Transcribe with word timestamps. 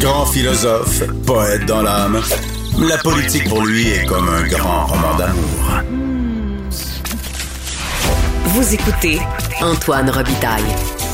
Grand 0.00 0.26
philosophe, 0.26 1.02
poète 1.26 1.64
dans 1.64 1.80
l'âme, 1.80 2.20
la 2.86 2.98
politique 2.98 3.48
pour 3.48 3.64
lui 3.64 3.88
est 3.88 4.04
comme 4.04 4.28
un 4.28 4.46
grand 4.46 4.84
roman 4.84 5.16
d'amour. 5.16 5.82
Vous 8.44 8.74
écoutez 8.74 9.18
Antoine 9.62 10.10
Robitaille, 10.10 10.62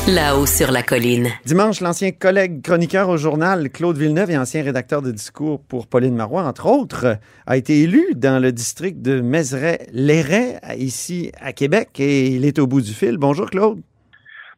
là-haut 0.09 0.45
sur 0.45 0.71
la 0.71 0.83
colline. 0.83 1.29
Dimanche, 1.45 1.79
l'ancien 1.79 2.11
collègue 2.11 2.61
chroniqueur 2.61 3.07
au 3.07 3.15
journal 3.15 3.69
Claude 3.69 3.97
Villeneuve 3.97 4.31
et 4.31 4.37
ancien 4.37 4.63
rédacteur 4.63 5.01
de 5.01 5.11
discours 5.11 5.61
pour 5.61 5.87
Pauline 5.87 6.15
Marois, 6.15 6.43
entre 6.43 6.65
autres, 6.65 7.17
a 7.47 7.55
été 7.55 7.83
élu 7.83 8.03
dans 8.15 8.41
le 8.41 8.51
district 8.51 9.01
de 9.01 9.21
Mézeray-Léret, 9.21 10.59
ici 10.77 11.31
à 11.39 11.53
Québec, 11.53 11.99
et 11.99 12.27
il 12.27 12.43
est 12.43 12.59
au 12.59 12.67
bout 12.67 12.81
du 12.81 12.91
fil. 12.91 13.17
Bonjour 13.17 13.49
Claude. 13.49 13.81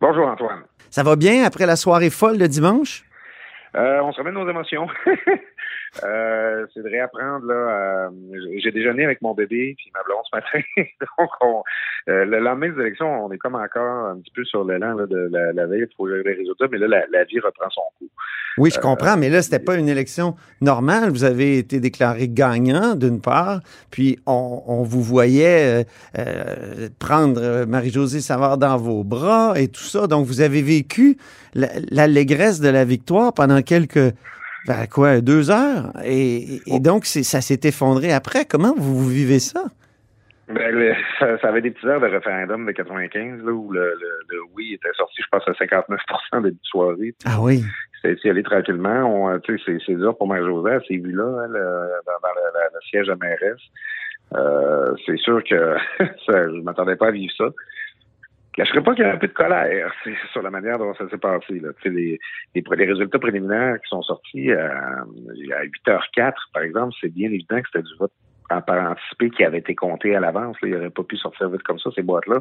Bonjour 0.02 0.28
Antoine. 0.28 0.64
Ça 0.90 1.04
va 1.04 1.16
bien 1.16 1.44
après 1.46 1.68
la 1.68 1.76
soirée 1.76 2.10
folle 2.10 2.40
de 2.40 2.48
dimanche? 2.48 3.06
Euh, 3.76 4.02
on 4.02 4.12
se 4.14 4.20
remet 4.20 4.32
nos 4.32 4.50
émotions. 4.50 4.88
euh, 6.04 6.66
c'est 6.74 6.84
de 6.84 6.90
réapprendre 6.90 7.46
là. 7.46 8.10
j'ai 8.62 8.72
déjeuné 8.72 9.06
avec 9.06 9.22
mon 9.22 9.34
bébé 9.34 9.76
puis 9.78 9.92
ma 9.94 10.04
blonde 10.04 10.24
ce 10.32 10.36
matin. 10.36 10.66
Donc 11.18 11.30
on, 11.42 11.64
euh, 12.10 12.26
le 12.26 12.40
lendemain 12.40 12.70
des 12.70 12.82
élections, 12.82 13.26
on 13.26 13.32
est 13.32 13.38
comme 13.38 13.56
encore 13.56 14.08
un 14.08 14.20
petit 14.20 14.32
peu 14.32 14.44
sur 14.46 14.64
l'élan 14.64 14.96
de 14.96 15.30
la, 15.32 15.54
la 15.54 15.66
veille. 15.66 15.86
Il 15.90 15.96
faut 15.96 16.08
gérer 16.08 16.24
les 16.24 16.34
résultats, 16.34 16.66
mais 16.72 16.78
là 16.78 16.88
la, 16.88 17.06
la 17.12 17.24
vie 17.24 17.40
reprend 17.40 17.70
son 17.70 17.82
cours. 17.98 18.10
Oui, 18.58 18.72
je 18.74 18.80
comprends, 18.80 19.18
mais 19.18 19.30
là, 19.30 19.42
c'était 19.42 19.60
pas 19.60 19.76
une 19.76 19.90
élection 19.90 20.36
normale. 20.62 21.10
Vous 21.10 21.26
avez 21.26 21.58
été 21.58 21.82
déclaré 21.82 22.30
gagnant, 22.30 22.96
d'une 22.96 23.20
part, 23.20 23.60
puis 23.92 24.18
on, 24.26 24.64
on 24.66 24.84
vous 24.84 25.04
voyait 25.04 25.82
euh, 25.82 25.84
euh, 26.18 26.88
prendre 26.98 27.66
Marie-Josée 27.66 28.22
Savard 28.22 28.58
dans 28.58 28.78
vos 28.78 29.04
bras 29.04 29.60
et 29.60 29.68
tout 29.68 29.84
ça. 29.84 30.08
Donc, 30.08 30.26
vous 30.26 30.40
avez 30.40 30.62
vécu 30.62 31.18
l'allégresse 31.54 32.62
de 32.62 32.70
la 32.70 32.86
victoire 32.86 33.34
pendant 33.34 33.62
quelques, 33.62 34.14
ben, 34.68 34.88
quoi, 34.88 35.22
deux 35.22 35.52
heures? 35.52 35.92
Et, 36.04 36.62
et 36.66 36.80
donc, 36.80 37.06
ça 37.06 37.42
s'est 37.42 37.60
effondré 37.64 38.12
après. 38.12 38.46
Comment 38.46 38.74
vous, 38.76 38.98
vous 38.98 39.10
vivez 39.10 39.40
ça? 39.40 39.64
Ben, 40.48 40.72
le, 40.72 40.94
ça, 41.20 41.38
ça, 41.40 41.50
avait 41.50 41.62
des 41.62 41.72
petits 41.72 41.86
heures 41.88 42.02
de 42.02 42.08
référendum 42.08 42.66
de 42.66 42.72
95, 42.72 43.44
là, 43.44 43.52
où 43.52 43.72
le, 43.72 43.82
le, 43.82 44.10
le 44.30 44.40
oui 44.56 44.74
était 44.74 44.94
sorti, 44.96 45.22
je 45.22 45.28
pense, 45.32 45.48
à 45.48 45.54
59 45.54 46.00
début 46.44 46.52
de 46.52 46.58
soirée. 46.64 47.14
Ah 47.26 47.38
oui. 47.40 47.64
C'était 48.02 48.30
allé 48.30 48.44
tranquillement. 48.44 49.04
On, 49.04 49.40
c'est, 49.46 49.78
c'est 49.86 49.96
dur 49.96 50.16
pour 50.18 50.28
Marie-Josée, 50.28 50.72
elle 50.74 50.82
s'est 50.88 51.02
vue 51.02 51.14
là, 51.14 51.46
elle, 51.46 51.54
dans, 51.54 52.20
dans 52.22 52.34
le, 52.36 52.80
siège 52.90 53.08
de 53.08 53.16
mairesse. 53.16 53.62
Euh, 54.36 54.94
c'est 55.06 55.18
sûr 55.18 55.44
que 55.44 55.76
ça, 56.26 56.48
je 56.50 56.62
m'attendais 56.62 56.96
pas 56.96 57.08
à 57.08 57.12
vivre 57.12 57.34
ça. 57.38 57.46
Je 58.58 58.74
ne 58.74 58.80
pas 58.80 58.94
qu'il 58.94 59.04
y 59.04 59.08
a 59.08 59.14
un 59.14 59.18
peu 59.18 59.28
de 59.28 59.34
colère 59.34 59.94
sur 60.32 60.42
la 60.42 60.50
manière 60.50 60.78
dont 60.78 60.94
ça 60.96 61.10
s'est 61.10 61.18
passé. 61.18 61.60
Là. 61.60 61.70
Les, 61.84 62.20
les, 62.56 62.64
les, 62.78 62.86
résultats 62.86 63.20
préliminaires 63.20 63.76
qui 63.82 63.90
sont 63.90 64.02
sortis 64.02 64.52
à, 64.52 65.04
à 65.04 65.66
8h04, 65.66 66.34
par 66.54 66.64
exemple, 66.64 66.94
c'est 67.02 67.14
bien 67.14 67.28
évident 67.28 67.62
que 67.62 67.68
c'était 67.72 67.84
du 67.84 67.96
vote 68.00 68.12
par 68.48 68.92
anticipé 68.92 69.30
qui 69.32 69.44
avait 69.44 69.58
été 69.58 69.76
compté 69.76 70.16
à 70.16 70.20
l'avance. 70.20 70.56
Il 70.64 70.70
n'aurait 70.70 70.90
pas 70.90 71.04
pu 71.04 71.18
sortir 71.18 71.50
vite 71.50 71.64
comme 71.64 71.80
ça, 71.80 71.90
ces 71.96 72.04
boîtes-là. 72.04 72.40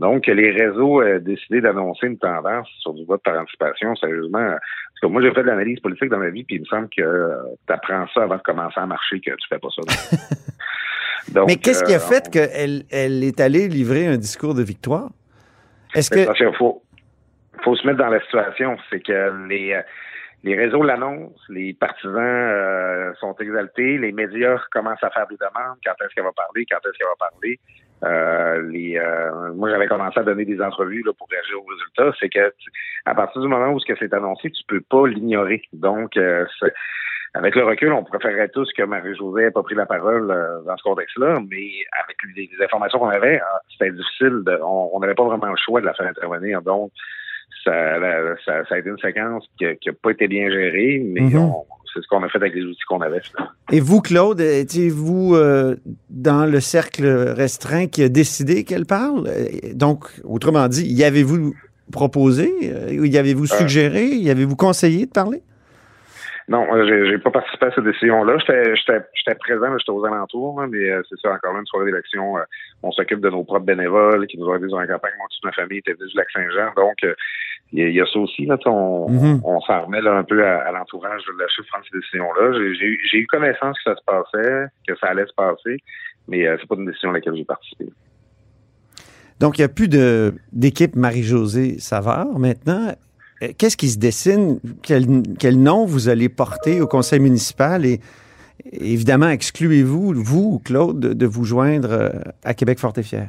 Donc, 0.00 0.26
les 0.26 0.50
réseaux 0.50 1.02
ont 1.02 1.18
décidé 1.20 1.60
d'annoncer 1.60 2.08
une 2.08 2.18
tendance 2.18 2.68
sur 2.80 2.94
du 2.94 3.04
vote 3.04 3.22
par 3.22 3.38
anticipation, 3.38 3.94
sérieusement. 3.94 4.48
Parce 4.48 5.00
que 5.02 5.06
moi, 5.06 5.22
j'ai 5.22 5.32
fait 5.32 5.42
de 5.42 5.46
l'analyse 5.46 5.78
politique 5.80 6.08
dans 6.08 6.18
ma 6.18 6.30
vie, 6.30 6.44
puis 6.44 6.56
il 6.56 6.62
me 6.62 6.66
semble 6.66 6.88
que 6.88 7.02
euh, 7.02 7.36
tu 7.66 7.72
apprends 7.72 8.06
ça 8.12 8.24
avant 8.24 8.36
de 8.36 8.42
commencer 8.42 8.80
à 8.80 8.86
marcher, 8.86 9.20
que 9.20 9.30
tu 9.30 9.48
fais 9.48 9.58
pas 9.58 9.68
ça. 9.68 10.16
Donc, 11.32 11.46
Mais 11.46 11.56
qu'est-ce 11.56 11.84
qui 11.84 11.94
a 11.94 12.00
fait 12.00 12.28
qu'elle 12.28 12.84
elle 12.90 13.22
est 13.22 13.40
allée 13.40 13.68
livrer 13.68 14.06
un 14.06 14.16
discours 14.16 14.54
de 14.54 14.62
victoire? 14.62 15.10
Est-ce 15.94 16.10
que. 16.10 16.44
Il 16.44 16.54
faut, 16.56 16.82
faut 17.62 17.76
se 17.76 17.86
mettre 17.86 17.98
dans 17.98 18.08
la 18.08 18.20
situation. 18.20 18.76
C'est 18.90 19.00
que 19.00 19.46
les 19.48 19.80
les 20.44 20.54
réseaux 20.54 20.82
l'annoncent, 20.82 21.40
les 21.48 21.72
partisans 21.72 22.18
euh, 22.18 23.14
sont 23.14 23.34
exaltés, 23.36 23.96
les 23.96 24.12
médias 24.12 24.58
commencent 24.70 25.02
à 25.02 25.08
faire 25.08 25.26
des 25.26 25.36
demandes, 25.36 25.78
quand 25.84 25.94
est-ce 26.04 26.14
qu'elle 26.14 26.24
va 26.24 26.32
parler, 26.32 26.66
quand 26.70 26.76
est-ce 26.86 26.98
qu'elle 26.98 27.08
va 27.08 27.30
parler. 27.30 27.58
Euh, 28.04 28.70
les, 28.70 28.98
euh, 28.98 29.54
moi, 29.54 29.70
j'avais 29.70 29.86
commencé 29.86 30.20
à 30.20 30.22
donner 30.22 30.44
des 30.44 30.60
entrevues 30.60 31.02
là, 31.02 31.12
pour 31.16 31.28
réagir 31.30 31.56
aux 31.58 31.64
résultats. 31.64 32.14
C'est 32.20 32.28
que 32.28 32.52
à 33.06 33.14
partir 33.14 33.40
du 33.40 33.48
moment 33.48 33.70
où 33.72 33.80
ce 33.80 33.86
que 33.86 33.94
c'est 33.98 34.12
annoncé, 34.12 34.50
tu 34.50 34.62
peux 34.68 34.82
pas 34.82 35.06
l'ignorer. 35.06 35.62
Donc, 35.72 36.18
avec 37.34 37.56
le 37.56 37.64
recul, 37.64 37.92
on 37.92 38.04
préférerait 38.04 38.48
tous 38.48 38.72
que 38.72 38.82
Marie-Josée 38.84 39.44
n'ait 39.44 39.50
pas 39.50 39.62
pris 39.62 39.74
la 39.74 39.86
parole 39.86 40.28
dans 40.64 40.76
ce 40.76 40.82
contexte-là, 40.84 41.40
mais 41.50 41.66
avec 42.04 42.16
les, 42.36 42.48
informations 42.62 43.00
qu'on 43.00 43.08
avait, 43.08 43.40
ah, 43.40 43.60
c'était 43.72 43.90
difficile. 43.90 44.42
De, 44.46 44.58
on 44.62 44.98
n'avait 45.00 45.14
pas 45.14 45.24
vraiment 45.24 45.46
le 45.46 45.56
choix 45.56 45.80
de 45.80 45.86
la 45.86 45.94
faire 45.94 46.06
intervenir. 46.06 46.62
Donc, 46.62 46.92
ça, 47.64 47.98
ça, 48.44 48.64
ça, 48.68 48.74
a 48.74 48.78
été 48.78 48.88
une 48.88 48.98
séquence 48.98 49.44
qui 49.58 49.64
n'a 49.64 49.92
pas 50.00 50.10
été 50.10 50.28
bien 50.28 50.48
gérée, 50.50 51.02
mais 51.04 51.22
mm-hmm. 51.22 51.64
c'est 51.92 52.02
ce 52.02 52.08
qu'on 52.08 52.22
a 52.22 52.28
fait 52.28 52.38
avec 52.38 52.54
les 52.54 52.62
outils 52.62 52.84
qu'on 52.88 53.00
avait. 53.00 53.22
Et 53.72 53.80
vous, 53.80 54.00
Claude, 54.00 54.40
étiez-vous 54.40 55.34
euh, 55.34 55.76
dans 56.10 56.46
le 56.46 56.60
cercle 56.60 57.06
restreint 57.06 57.86
qui 57.86 58.02
a 58.02 58.08
décidé 58.08 58.64
qu'elle 58.64 58.86
parle? 58.86 59.28
Donc, 59.74 60.04
autrement 60.24 60.68
dit, 60.68 60.86
y 60.86 61.02
avez-vous 61.04 61.54
proposé? 61.90 62.52
Euh, 62.64 63.06
y 63.06 63.18
avez-vous 63.18 63.52
euh. 63.52 63.58
suggéré? 63.58 64.06
Y 64.06 64.30
avez-vous 64.30 64.56
conseillé 64.56 65.06
de 65.06 65.10
parler? 65.10 65.42
Non, 66.48 66.66
j'ai 66.86 67.18
pas 67.18 67.30
participé 67.30 67.66
à 67.66 67.70
cette 67.74 67.84
décision-là. 67.84 68.36
J'étais 68.38 69.34
présent, 69.36 69.78
j'étais 69.78 69.90
aux 69.90 70.04
alentours, 70.04 70.60
mais 70.68 70.90
c'est 71.08 71.18
ça, 71.20 71.32
encore 71.32 71.54
là, 71.54 71.60
une 71.60 71.66
soirée 71.66 71.86
d'élection, 71.86 72.34
on 72.82 72.92
s'occupe 72.92 73.20
de 73.20 73.30
nos 73.30 73.44
propres 73.44 73.64
bénévoles 73.64 74.26
qui 74.26 74.38
nous 74.38 74.46
ont 74.46 74.54
aidés 74.54 74.68
dans 74.68 74.78
la 74.78 74.86
campagne. 74.86 75.12
Moi, 75.16 75.26
toute 75.30 75.44
ma 75.44 75.52
famille 75.52 75.78
était 75.78 75.94
venue 75.94 76.10
du 76.10 76.16
Lac-Saint-Jean, 76.16 76.72
donc 76.76 76.96
il 77.72 77.90
y, 77.90 78.00
a 78.00 78.06
ça 78.06 78.18
aussi. 78.18 78.46
Là, 78.46 78.56
on, 78.66 79.10
mm-hmm. 79.10 79.40
on 79.42 79.60
s'en 79.62 79.86
remet 79.86 80.00
là, 80.00 80.12
un 80.12 80.22
peu 80.22 80.44
à, 80.46 80.70
l'entourage 80.70 81.22
de 81.26 81.32
la 81.40 81.48
chef 81.48 81.64
de 81.64 81.84
cette 81.84 82.00
décision-là. 82.00 82.52
J'ai 82.52 83.18
eu 83.18 83.26
connaissance 83.26 83.76
que 83.78 83.90
ça 83.90 83.96
se 83.96 84.04
passait, 84.04 84.66
que 84.86 84.94
ça 84.96 85.08
allait 85.08 85.26
se 85.26 85.34
passer, 85.34 85.78
mais 86.28 86.46
euh, 86.46 86.56
c'est 86.60 86.68
pas 86.68 86.76
une 86.76 86.86
décision 86.86 87.10
à 87.10 87.14
laquelle 87.14 87.36
j'ai 87.36 87.44
participé. 87.44 87.86
Donc, 89.40 89.58
il 89.58 89.62
n'y 89.62 89.64
a 89.64 89.68
plus 89.68 89.88
d'équipe 90.52 90.94
Marie-Josée 90.94 91.78
Savard 91.80 92.38
maintenant. 92.38 92.94
Euh, 93.44 93.52
qu'est-ce 93.58 93.76
qui 93.76 93.88
se 93.88 93.98
dessine? 93.98 94.58
Quel, 94.82 95.58
nom 95.58 95.84
vous 95.84 96.08
allez 96.08 96.28
porter 96.28 96.80
au 96.80 96.86
conseil 96.86 97.20
municipal? 97.20 97.84
Et 97.84 98.00
évidemment, 98.72 99.28
excluez-vous, 99.28 100.14
vous, 100.14 100.60
Claude, 100.64 101.00
de, 101.00 101.26
vous 101.26 101.44
joindre 101.44 101.92
euh, 101.92 102.08
à 102.44 102.54
Québec 102.54 102.78
Fort 102.78 102.92
et 102.96 103.02
Fier? 103.02 103.28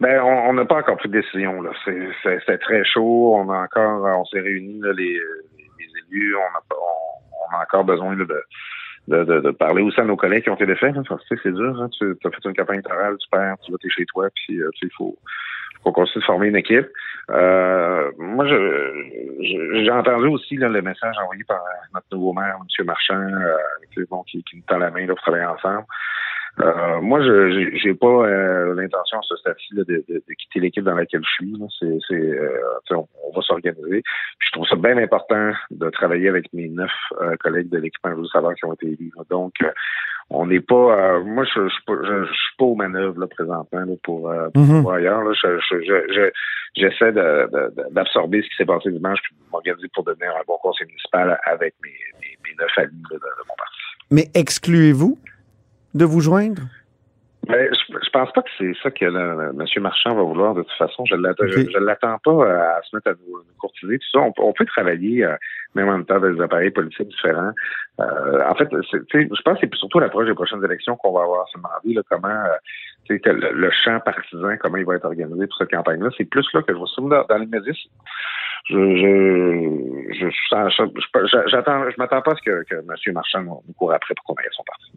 Ben, 0.00 0.20
on 0.22 0.54
n'a 0.54 0.64
pas 0.64 0.76
encore 0.76 0.96
pris 0.96 1.10
de 1.10 1.20
décision. 1.20 1.60
Là. 1.60 1.70
C'est, 1.84 2.58
très 2.58 2.84
chaud. 2.84 3.34
On 3.36 3.50
a 3.50 3.64
encore, 3.64 4.02
on 4.18 4.24
s'est 4.24 4.40
réunis 4.40 4.80
les, 4.96 5.18
élus. 6.10 6.36
On 6.36 7.56
a, 7.56 7.62
encore 7.62 7.84
besoin 7.84 8.16
de, 8.16 8.26
de, 9.08 9.50
parler 9.50 9.82
aussi 9.82 10.00
à 10.00 10.04
nos 10.04 10.16
collègues 10.16 10.44
qui 10.44 10.50
ont 10.50 10.54
été 10.54 10.64
défaits. 10.64 10.96
Hein. 10.96 11.18
C'est 11.28 11.52
dur. 11.52 11.82
Hein. 11.82 11.90
Tu 11.98 12.16
as 12.24 12.30
fait 12.30 12.48
une 12.48 12.54
campagne 12.54 12.76
électorale, 12.76 13.16
tu 13.18 13.28
perds, 13.30 13.56
tu 13.62 13.72
vas 13.72 13.78
chez 13.94 14.06
toi, 14.06 14.28
puis 14.34 14.62
euh, 14.62 14.70
il 14.80 14.90
faut, 14.96 15.18
faut 15.84 15.92
continuer 15.92 16.22
de 16.22 16.26
former 16.26 16.48
une 16.48 16.56
équipe. 16.56 16.86
Euh, 17.30 18.10
moi, 18.18 18.46
j'ai 18.46 19.90
entendu 19.90 20.26
aussi 20.26 20.56
là, 20.56 20.68
le 20.68 20.82
message 20.82 21.16
envoyé 21.22 21.44
par 21.44 21.60
notre 21.94 22.06
nouveau 22.12 22.32
maire, 22.32 22.56
M. 22.58 22.86
Marchand, 22.86 23.14
euh, 23.14 24.04
bon, 24.10 24.22
qui, 24.24 24.42
qui 24.44 24.56
nous 24.56 24.62
tend 24.66 24.78
la 24.78 24.90
main 24.90 25.06
là, 25.06 25.14
pour 25.14 25.22
travailler 25.22 25.44
ensemble. 25.44 25.84
Euh, 26.58 27.00
moi, 27.00 27.22
je 27.22 27.70
j'ai 27.76 27.94
pas 27.94 28.06
euh, 28.06 28.74
l'intention 28.74 29.18
à 29.18 29.22
ce 29.22 29.36
stade-ci 29.36 29.74
de, 29.74 29.84
de, 29.84 30.04
de, 30.08 30.34
quitter 30.34 30.60
l'équipe 30.60 30.84
dans 30.84 30.94
laquelle 30.94 31.22
je 31.24 31.30
suis. 31.30 31.54
C'est, 31.78 31.98
c'est, 32.08 32.14
euh, 32.14 32.60
on, 32.90 33.06
on, 33.24 33.32
va 33.34 33.42
s'organiser. 33.42 34.02
je 34.38 34.50
trouve 34.52 34.66
ça 34.66 34.76
bien 34.76 34.98
important 34.98 35.52
de 35.70 35.90
travailler 35.90 36.28
avec 36.28 36.52
mes 36.52 36.68
neuf 36.68 36.90
collègues 37.40 37.70
de 37.70 37.78
l'équipe 37.78 38.04
de 38.04 38.24
Savard 38.26 38.54
qui 38.54 38.64
ont 38.64 38.74
été 38.74 38.86
élus. 38.88 39.12
Donc, 39.30 39.54
on 40.30 40.46
n'est 40.46 40.60
pas. 40.60 41.20
moi, 41.20 41.44
je, 41.44 41.68
je, 41.68 41.76
je, 41.88 42.24
je, 42.24 42.32
suis 42.32 42.56
pas 42.58 42.64
aux 42.64 42.76
manœuvres 42.76 43.18
là, 43.20 43.26
présentement 43.26 43.80
là, 43.80 43.94
pour, 44.02 44.32
pour 44.54 44.62
mm-hmm. 44.62 44.96
ailleurs. 44.96 45.22
Là. 45.24 45.32
Je, 45.34 45.58
je, 45.60 46.30
j'essaie 46.76 47.12
d'absorber 47.90 48.42
ce 48.42 48.48
qui 48.48 48.56
s'est 48.56 48.64
passé 48.64 48.90
dimanche 48.90 49.18
puis 49.22 49.34
de 49.34 49.50
m'organiser 49.50 49.88
pour 49.92 50.04
devenir 50.04 50.30
un 50.30 50.42
bon 50.46 50.56
conseil 50.62 50.86
municipal 50.86 51.38
avec 51.44 51.74
mes, 51.82 51.90
mes, 52.20 52.38
mes 52.44 52.56
neuf 52.60 52.70
amis 52.78 53.02
de, 53.10 53.16
de 53.16 53.48
mon 53.48 53.54
parti. 53.56 53.80
Mais 54.10 54.28
excluez-vous 54.34 55.18
de 55.94 56.04
vous 56.04 56.20
joindre? 56.20 56.62
Ben, 57.50 57.68
je, 57.72 57.94
je, 58.04 58.10
pense 58.10 58.32
pas 58.32 58.42
que 58.42 58.50
c'est 58.58 58.72
ça 58.82 58.90
que 58.90 59.04
M. 59.04 59.82
Marchand 59.82 60.14
va 60.14 60.22
vouloir 60.22 60.54
de 60.54 60.62
toute 60.62 60.78
façon. 60.78 61.04
Je 61.04 61.14
ne 61.14 61.78
l'attends 61.78 62.18
pas 62.18 62.30
euh, 62.30 62.78
à 62.78 62.82
se 62.82 62.94
mettre 62.94 63.08
à 63.08 63.12
nous, 63.12 63.42
courtiser. 63.58 63.98
Tout 63.98 64.08
ça, 64.12 64.20
on, 64.38 64.52
peut 64.52 64.64
travailler 64.66 65.24
euh, 65.24 65.36
même 65.74 65.88
en 65.88 65.92
même 65.92 66.04
temps 66.04 66.20
des 66.20 66.40
appareils 66.40 66.70
politiques 66.70 67.08
différents. 67.08 67.52
Euh, 68.00 68.48
en 68.48 68.54
fait, 68.54 68.68
je 68.70 69.42
pense 69.42 69.60
que 69.60 69.66
c'est 69.66 69.74
surtout 69.74 69.98
l'approche 69.98 70.26
des 70.26 70.34
prochaines 70.34 70.64
élections 70.64 70.96
qu'on 70.96 71.12
va 71.12 71.22
avoir 71.24 71.42
à 71.42 71.46
se 71.46 71.58
demander 71.58 71.94
là, 71.94 72.02
comment 72.08 72.44
le, 73.08 73.52
le, 73.52 73.70
champ 73.70 73.98
partisan, 74.00 74.56
comment 74.60 74.76
il 74.76 74.86
va 74.86 74.96
être 74.96 75.04
organisé 75.04 75.46
pour 75.46 75.56
cette 75.56 75.70
campagne-là. 75.70 76.10
C'est 76.16 76.24
plus 76.24 76.46
là 76.54 76.62
que 76.62 76.72
je 76.72 76.78
vois 76.78 76.88
ça 76.94 77.02
dans, 77.02 77.24
dans 77.24 77.38
les 77.38 77.46
médias. 77.46 77.72
Je 78.68 78.76
je 78.76 80.12
je, 80.12 80.26
je, 80.28 81.48
j'attends 81.48 81.90
je 81.90 81.96
m'attends 81.98 82.22
pas 82.22 82.32
à 82.32 82.36
ce 82.36 82.42
que, 82.42 82.62
que 82.64 82.74
M. 82.76 83.14
Marchand 83.14 83.42
nous 83.42 83.72
court 83.76 83.92
après 83.92 84.14
pour 84.14 84.24
qu'on 84.24 84.40
aille 84.40 84.48
son 84.52 84.64
parti. 84.64 84.92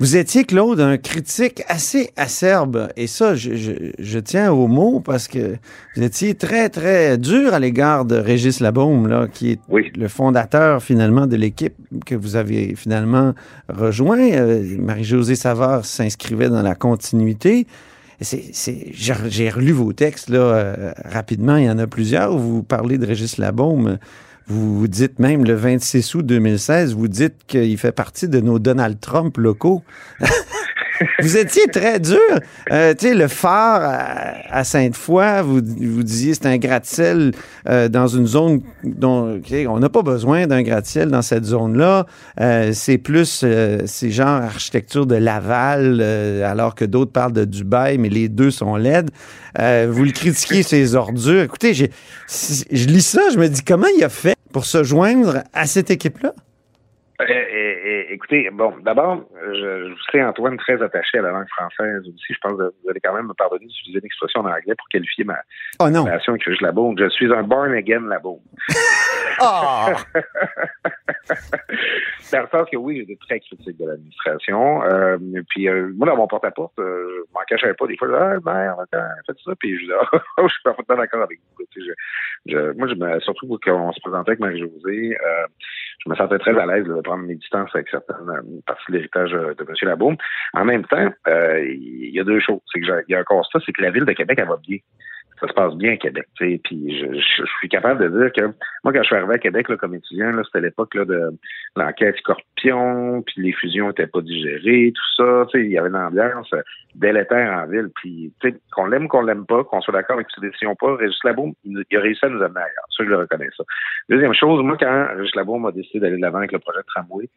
Vous 0.00 0.16
étiez, 0.16 0.44
Claude, 0.44 0.80
un 0.80 0.96
critique 0.96 1.62
assez 1.68 2.08
acerbe. 2.16 2.88
Et 2.96 3.06
ça, 3.06 3.34
je, 3.34 3.54
je, 3.54 3.72
je 3.98 4.18
tiens 4.18 4.50
au 4.50 4.66
mot 4.66 5.00
parce 5.00 5.28
que 5.28 5.56
vous 5.94 6.02
étiez 6.02 6.34
très, 6.34 6.70
très 6.70 7.18
dur 7.18 7.52
à 7.52 7.58
l'égard 7.58 8.06
de 8.06 8.16
Régis 8.16 8.60
Labaume, 8.60 9.08
là, 9.08 9.28
qui 9.30 9.50
est 9.52 9.58
Oui. 9.68 9.92
le 9.94 10.08
fondateur, 10.08 10.82
finalement, 10.82 11.26
de 11.26 11.36
l'équipe 11.36 11.74
que 12.06 12.14
vous 12.14 12.36
avez 12.36 12.74
finalement 12.76 13.34
rejoint. 13.68 14.18
Euh, 14.32 14.64
Marie-Josée 14.78 15.34
Savard 15.36 15.84
s'inscrivait 15.84 16.48
dans 16.48 16.62
la 16.62 16.74
continuité. 16.74 17.66
C'est, 18.22 18.44
c'est, 18.52 18.86
j'ai, 18.92 19.14
j'ai 19.28 19.50
relu 19.50 19.72
vos 19.72 19.92
textes 19.92 20.30
là, 20.30 20.38
euh, 20.38 20.92
rapidement. 21.04 21.56
Il 21.56 21.64
y 21.64 21.70
en 21.70 21.78
a 21.78 21.86
plusieurs 21.86 22.34
où 22.34 22.38
vous 22.38 22.62
parlez 22.62 22.96
de 22.96 23.06
Régis 23.06 23.36
Labaume. 23.36 23.98
Vous, 24.50 24.80
vous 24.80 24.88
dites 24.88 25.20
même 25.20 25.44
le 25.44 25.54
26 25.54 26.16
août 26.16 26.26
2016, 26.26 26.94
vous 26.96 27.06
dites 27.06 27.36
qu'il 27.46 27.78
fait 27.78 27.92
partie 27.92 28.26
de 28.26 28.40
nos 28.40 28.58
Donald 28.58 28.98
Trump 28.98 29.36
locaux. 29.36 29.84
vous 31.20 31.36
étiez 31.36 31.66
très 31.66 32.00
dur. 32.00 32.18
Euh, 32.70 32.94
tu 32.94 33.08
sais, 33.08 33.14
le 33.14 33.28
phare 33.28 33.82
à, 33.82 34.58
à 34.58 34.64
Sainte-Foy, 34.64 35.42
vous, 35.42 35.60
vous 35.80 36.02
disiez 36.02 36.34
c'est 36.34 36.46
un 36.46 36.58
gratte-ciel 36.58 37.32
euh, 37.68 37.88
dans 37.88 38.06
une 38.06 38.26
zone 38.26 38.62
dont 38.84 39.40
on 39.68 39.78
n'a 39.78 39.88
pas 39.88 40.02
besoin 40.02 40.46
d'un 40.46 40.62
gratte-ciel 40.62 41.08
dans 41.08 41.22
cette 41.22 41.44
zone-là. 41.44 42.06
Euh, 42.40 42.72
c'est 42.72 42.98
plus, 42.98 43.42
euh, 43.44 43.82
c'est 43.86 44.10
genre 44.10 44.42
architecture 44.42 45.06
de 45.06 45.16
Laval, 45.16 46.00
alors 46.44 46.74
que 46.74 46.84
d'autres 46.84 47.12
parlent 47.12 47.32
de 47.32 47.44
Dubaï, 47.44 47.98
mais 47.98 48.08
les 48.08 48.28
deux 48.28 48.50
sont 48.50 48.76
laides. 48.76 49.10
Vous 49.56 50.04
le 50.04 50.12
critiquez, 50.12 50.62
ces 50.62 50.94
ordures. 50.94 51.42
Écoutez, 51.42 51.74
je 51.74 51.86
lis 52.86 53.06
ça, 53.06 53.22
je 53.32 53.38
me 53.38 53.48
dis 53.48 53.62
comment 53.62 53.88
il 53.96 54.04
a 54.04 54.08
fait 54.08 54.34
pour 54.52 54.64
se 54.64 54.82
joindre 54.84 55.42
à 55.52 55.66
cette 55.66 55.90
équipe-là? 55.90 56.32
Euh, 57.20 57.24
euh, 57.32 57.74
euh, 57.86 58.04
écoutez, 58.10 58.48
bon, 58.50 58.72
d'abord, 58.82 59.22
je, 59.46 59.94
je 59.94 60.02
sais, 60.10 60.22
Antoine, 60.22 60.56
très 60.56 60.82
attaché 60.82 61.18
à 61.18 61.22
la 61.22 61.30
langue 61.30 61.48
française 61.48 62.00
aussi. 62.00 62.32
Je 62.32 62.38
pense 62.40 62.52
que 62.52 62.62
vous 62.82 62.90
allez 62.90 63.00
quand 63.00 63.12
même 63.14 63.26
me 63.26 63.34
pardonner 63.34 63.66
d'utiliser 63.66 63.98
une 63.98 64.06
expression 64.06 64.40
en 64.40 64.46
anglais 64.46 64.74
pour 64.76 64.88
qualifier 64.88 65.24
ma 65.24 65.36
Oh 65.80 65.90
non. 65.90 66.04
relation 66.04 66.34
avec. 66.34 66.98
Je 66.98 67.08
suis 67.10 67.32
un 67.32 67.42
born 67.42 67.72
again 67.74 68.06
Labaume. 68.08 68.40
Ah! 69.42 69.94
Dans 72.32 72.40
le 72.42 72.48
sens 72.48 72.68
que 72.70 72.76
oui, 72.76 72.98
j'étais 72.98 73.16
très 73.16 73.40
critique 73.40 73.78
de 73.78 73.86
l'administration. 73.86 74.82
Euh, 74.84 75.18
puis 75.48 75.68
euh, 75.68 75.90
moi, 75.96 76.06
dans 76.06 76.16
mon 76.16 76.26
porte-à-porte, 76.26 76.78
euh, 76.78 77.24
je 77.26 77.32
m'en 77.32 77.40
cachais 77.48 77.74
pas. 77.74 77.86
Des 77.86 77.96
fois, 77.96 78.08
je 78.08 78.12
disais, 78.12 78.24
ah, 78.24 78.40
ben, 78.40 78.74
attends, 78.80 79.08
faites 79.26 79.36
ça. 79.44 79.52
Puis 79.58 79.76
je 79.76 79.80
disais, 79.82 79.94
ah, 80.12 80.18
je 80.42 80.48
suis 80.48 80.62
parfaitement 80.62 80.96
d'accord 80.96 81.22
avec 81.22 81.40
vous. 81.58 81.64
Tu 81.72 81.80
sais, 81.82 81.94
je, 82.46 82.52
je- 82.52 82.72
moi, 82.72 82.86
je 82.88 82.94
me, 82.94 83.20
surtout 83.20 83.58
quand 83.62 83.88
on 83.88 83.92
se 83.92 84.00
présentait 84.00 84.30
avec 84.30 84.40
Marie-Josée, 84.40 85.16
euh, 85.16 85.46
je 86.04 86.10
me 86.10 86.14
sentais 86.14 86.38
très 86.38 86.56
à 86.58 86.66
l'aise 86.66 86.84
de 86.86 87.00
prendre 87.00 87.24
mes 87.24 87.34
distances 87.34 87.70
avec 87.74 87.88
certaines 87.88 88.16
parties 88.66 88.84
de 88.88 88.96
l'héritage 88.96 89.32
de 89.32 89.56
M. 89.66 89.74
Labaume. 89.82 90.16
En 90.54 90.64
même 90.64 90.84
temps, 90.86 91.08
euh, 91.28 91.64
il 91.64 92.10
y 92.14 92.20
a 92.20 92.24
deux 92.24 92.40
choses. 92.40 92.60
C'est 92.72 92.80
que 92.80 92.86
il 93.08 93.12
y 93.12 93.14
a 93.14 93.20
un 93.20 93.24
constat, 93.24 93.58
c'est 93.64 93.72
que 93.72 93.82
la 93.82 93.90
ville 93.90 94.04
de 94.04 94.12
Québec, 94.12 94.38
elle 94.40 94.48
va 94.48 94.56
bien. 94.56 94.78
Ça 95.40 95.48
se 95.48 95.52
passe 95.54 95.74
bien 95.76 95.92
à 95.94 95.96
Québec. 95.96 96.26
Puis 96.38 96.60
je, 97.00 97.06
je- 97.14 97.20
je 97.44 97.50
suis 97.58 97.68
capable 97.68 98.02
de 98.10 98.18
dire 98.20 98.32
que 98.32 98.44
moi, 98.84 98.92
quand 98.92 99.00
je 99.02 99.06
suis 99.06 99.16
arrivé 99.16 99.34
à 99.34 99.38
Québec 99.38 99.68
là, 99.70 99.76
comme 99.76 99.94
étudiant, 99.94 100.32
là, 100.32 100.42
c'était 100.44 100.60
l'époque 100.60 100.94
là, 100.94 101.04
de 101.06 101.30
l'enquête 101.76 102.16
Scorpion, 102.18 103.22
puis 103.22 103.42
les 103.42 103.52
fusions 103.52 103.88
n'étaient 103.88 104.06
pas 104.06 104.20
digérées, 104.20 104.92
tout 104.94 105.22
ça. 105.22 105.46
Il 105.54 105.70
y 105.70 105.78
avait 105.78 105.88
une 105.88 105.96
ambiance 105.96 106.52
euh, 106.52 106.62
délétère 106.94 107.52
en 107.52 107.66
ville. 107.66 107.88
Puis 107.96 108.32
qu'on 108.72 108.86
l'aime 108.86 109.08
qu'on 109.08 109.22
l'aime 109.22 109.46
pas, 109.46 109.64
qu'on 109.64 109.80
soit 109.80 109.94
d'accord 109.94 110.16
avec 110.16 110.28
ses 110.34 110.40
décisions 110.42 110.74
pas, 110.74 110.96
Régis 110.96 111.18
Labaume, 111.24 111.52
il, 111.64 111.78
a 111.96 112.00
réussi 112.00 112.24
à 112.24 112.28
nous 112.28 112.42
amener 112.42 112.60
ailleurs. 112.60 112.86
Ça, 112.96 113.04
je 113.04 113.08
le 113.08 113.16
reconnais 113.16 113.48
ça. 113.56 113.64
Deuxième 114.08 114.34
chose, 114.34 114.62
moi, 114.62 114.76
quand 114.78 115.06
Régis 115.16 115.34
Labaume 115.34 115.66
a 115.66 115.72
décidé 115.72 116.00
d'aller 116.00 116.16
de 116.16 116.22
l'avant 116.22 116.38
avec 116.38 116.52
le 116.52 116.58
projet 116.58 116.80
de 116.80 116.86
tramway, 116.86 117.28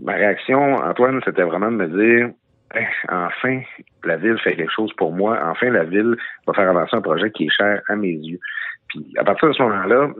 ma 0.00 0.12
réaction, 0.12 0.74
Antoine, 0.76 1.20
c'était 1.24 1.42
vraiment 1.42 1.70
de 1.70 1.76
me 1.76 1.88
dire 1.88 2.30
Eh, 2.76 2.86
enfin, 3.08 3.60
la 4.04 4.16
ville 4.16 4.38
fait 4.38 4.54
quelque 4.56 4.72
chose 4.72 4.92
pour 4.94 5.12
moi. 5.12 5.38
Enfin, 5.44 5.70
la 5.70 5.84
ville 5.84 6.16
va 6.46 6.52
faire 6.54 6.68
avancer 6.68 6.94
un 6.96 7.00
projet 7.00 7.30
qui 7.32 7.46
est 7.46 7.50
cher 7.50 7.82
à 7.88 7.96
mes 7.96 8.12
yeux. 8.12 8.38
Puis 8.88 9.06
à 9.18 9.24
partir 9.24 9.48
de 9.48 9.54
ce 9.54 9.62
moment-là, 9.62 10.10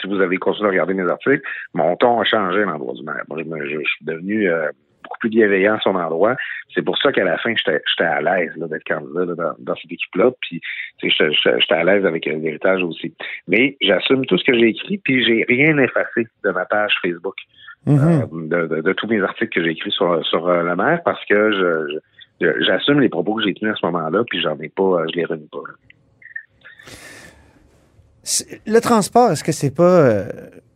si 0.00 0.08
vous 0.08 0.20
avez 0.20 0.36
continué 0.36 0.68
à 0.68 0.70
regarder 0.72 0.94
mes 0.94 1.08
articles, 1.08 1.42
mon 1.74 1.96
ton 1.96 2.20
a 2.20 2.24
changé 2.24 2.62
à 2.62 2.64
l'endroit 2.66 2.94
du 2.94 3.04
maire. 3.04 3.22
Je, 3.28 3.68
je- 3.68 3.78
suis 3.84 4.04
devenu 4.04 4.48
euh, 4.50 4.70
plus 5.24 5.30
bienveillant 5.30 5.74
à 5.76 5.80
son 5.80 5.94
endroit. 5.94 6.36
C'est 6.74 6.82
pour 6.82 6.98
ça 6.98 7.10
qu'à 7.12 7.24
la 7.24 7.38
fin, 7.38 7.54
j'étais 7.56 8.04
à 8.04 8.20
l'aise 8.20 8.52
d'être 8.56 8.84
candidat 8.84 9.24
là, 9.24 9.34
dans, 9.34 9.54
dans 9.58 9.76
cette 9.76 9.90
équipe-là. 9.92 10.30
Puis 10.42 10.60
j'étais- 11.02 11.74
à 11.74 11.84
l'aise 11.84 12.04
avec 12.04 12.26
euh, 12.26 12.36
l'héritage 12.36 12.82
aussi. 12.82 13.14
Mais 13.48 13.76
j'assume 13.80 14.26
tout 14.26 14.36
ce 14.36 14.44
que 14.44 14.54
j'ai 14.58 14.68
écrit, 14.68 14.98
puis 14.98 15.24
j'ai 15.24 15.44
rien 15.48 15.78
effacé 15.78 16.26
de 16.44 16.50
ma 16.50 16.64
page 16.66 16.92
Facebook 17.02 17.36
Mhm. 17.86 17.98
euh, 18.00 18.26
de, 18.48 18.66
de- 18.76 18.80
de 18.80 18.92
tous 18.94 19.06
mes 19.08 19.20
articles 19.22 19.52
que 19.54 19.62
j'ai 19.62 19.72
écrits 19.72 19.90
sur, 19.90 20.24
sur 20.26 20.48
euh, 20.48 20.62
la 20.62 20.74
mer 20.74 21.00
parce 21.04 21.22
que 21.26 21.52
je, 22.40 22.50
j'assume 22.66 23.00
les 23.00 23.10
propos 23.10 23.34
que 23.34 23.44
j'ai 23.44 23.52
tenus 23.54 23.72
à 23.74 23.76
ce 23.76 23.84
moment-là, 23.86 24.24
puis 24.28 24.40
j'en 24.40 24.58
ai 24.60 24.70
pas, 24.70 24.82
euh, 25.00 25.06
je 25.12 25.16
les 25.16 25.24
renie 25.26 25.48
pas. 25.52 25.58
là. 25.68 25.74
Le 28.66 28.80
transport, 28.80 29.30
est-ce 29.32 29.44
que 29.44 29.52
c'est 29.52 29.74
pas 29.74 30.24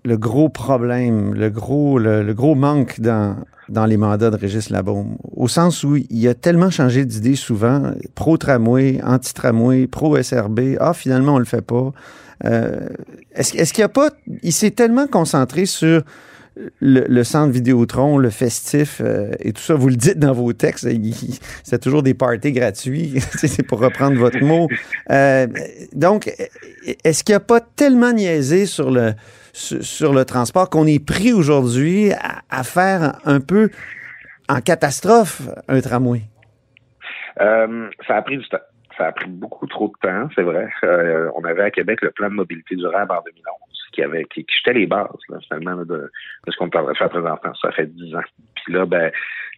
le 0.05 0.17
gros 0.17 0.49
problème, 0.49 1.35
le 1.35 1.51
gros, 1.51 1.99
le, 1.99 2.23
le 2.23 2.35
gros 2.35 2.55
manque 2.55 3.01
dans, 3.01 3.37
dans 3.69 3.87
les 3.87 3.97
mandats 3.97 4.31
de 4.31 4.37
Régis 4.37 4.71
Labaume? 4.71 5.17
Au 5.35 5.49
sens 5.49 5.85
où 5.85 5.97
il 5.97 6.29
a 6.29 6.35
tellement 6.35 6.71
changé 6.71 7.05
d'idée 7.05 7.37
souvent, 7.37 7.93
pro-tramway, 8.15 9.01
anti-tramway, 9.05 9.87
pro-SRB, 9.87 10.77
ah, 10.81 10.95
finalement, 10.95 11.35
on 11.35 11.39
le 11.39 11.45
fait 11.45 11.63
pas. 11.63 11.93
Euh, 12.45 12.89
est-ce, 13.35 13.57
est-ce 13.57 13.73
qu'il 13.73 13.83
y 13.83 13.85
a 13.85 13.89
pas, 13.89 14.11
il 14.43 14.53
s'est 14.53 14.71
tellement 14.71 15.07
concentré 15.07 15.67
sur 15.67 16.03
le, 16.81 17.05
le 17.09 17.25
centre 17.25 17.53
Vidéotron, 17.53 18.19
le 18.19 18.31
festif 18.31 19.01
euh, 19.01 19.31
et 19.41 19.53
tout 19.53 19.63
ça, 19.63 19.75
vous 19.75 19.89
le 19.89 19.97
dites 19.97 20.19
dans 20.19 20.33
vos 20.33 20.53
textes, 20.53 20.89
c'est 21.63 21.81
toujours 21.81 22.03
des 22.03 22.15
parties 22.15 22.53
gratuits, 22.53 23.21
c'est 23.37 23.63
pour 23.63 23.81
reprendre 23.81 24.19
votre 24.19 24.43
mot. 24.43 24.69
Euh, 25.11 25.47
donc, 25.95 26.33
est-ce 27.05 27.25
qu'il 27.25 27.33
n'y 27.33 27.37
a 27.37 27.41
pas 27.41 27.61
tellement 27.61 28.13
niaisé 28.13 28.67
sur 28.67 28.91
le, 28.91 29.15
sur, 29.53 30.13
le 30.13 30.25
transport 30.25 30.71
qu'on 30.71 30.87
est 30.87 31.05
pris 31.05 31.33
aujourd'hui 31.33 32.13
à, 32.51 32.63
faire 32.63 33.19
un 33.25 33.41
peu 33.41 33.71
en 34.49 34.61
catastrophe 34.61 35.43
un 35.69 35.81
tramway? 35.81 36.23
Euh, 37.41 37.89
ça 38.07 38.17
a 38.17 38.23
pris 38.23 38.39
du 38.39 38.49
temps. 38.49 38.59
Ça 38.97 39.07
a 39.07 39.13
pris 39.13 39.29
beaucoup 39.29 39.67
trop 39.67 39.89
de 39.89 40.09
temps, 40.09 40.29
c'est 40.35 40.43
vrai. 40.43 40.69
Euh, 40.83 41.31
on 41.37 41.45
avait 41.45 41.63
à 41.63 41.71
Québec 41.71 42.03
le 42.03 42.11
plan 42.11 42.29
de 42.29 42.35
mobilité 42.35 42.75
durable 42.75 43.13
en 43.13 43.23
2011 43.23 43.69
qui 43.93 44.03
avait 44.03 44.25
qui, 44.25 44.47
jetait 44.49 44.79
les 44.79 44.87
bases 44.87 45.09
finalement 45.49 45.85
de, 45.85 46.11
ce 46.47 46.57
qu'on 46.57 46.71
parle 46.71 46.89
de 46.89 46.97
faire 46.97 47.09
présentement. 47.09 47.53
Ça 47.61 47.73
fait 47.73 47.87
dix 47.87 48.15
ans. 48.15 48.23
Puis 48.55 48.73
là, 48.73 48.87
ben, 48.87 49.11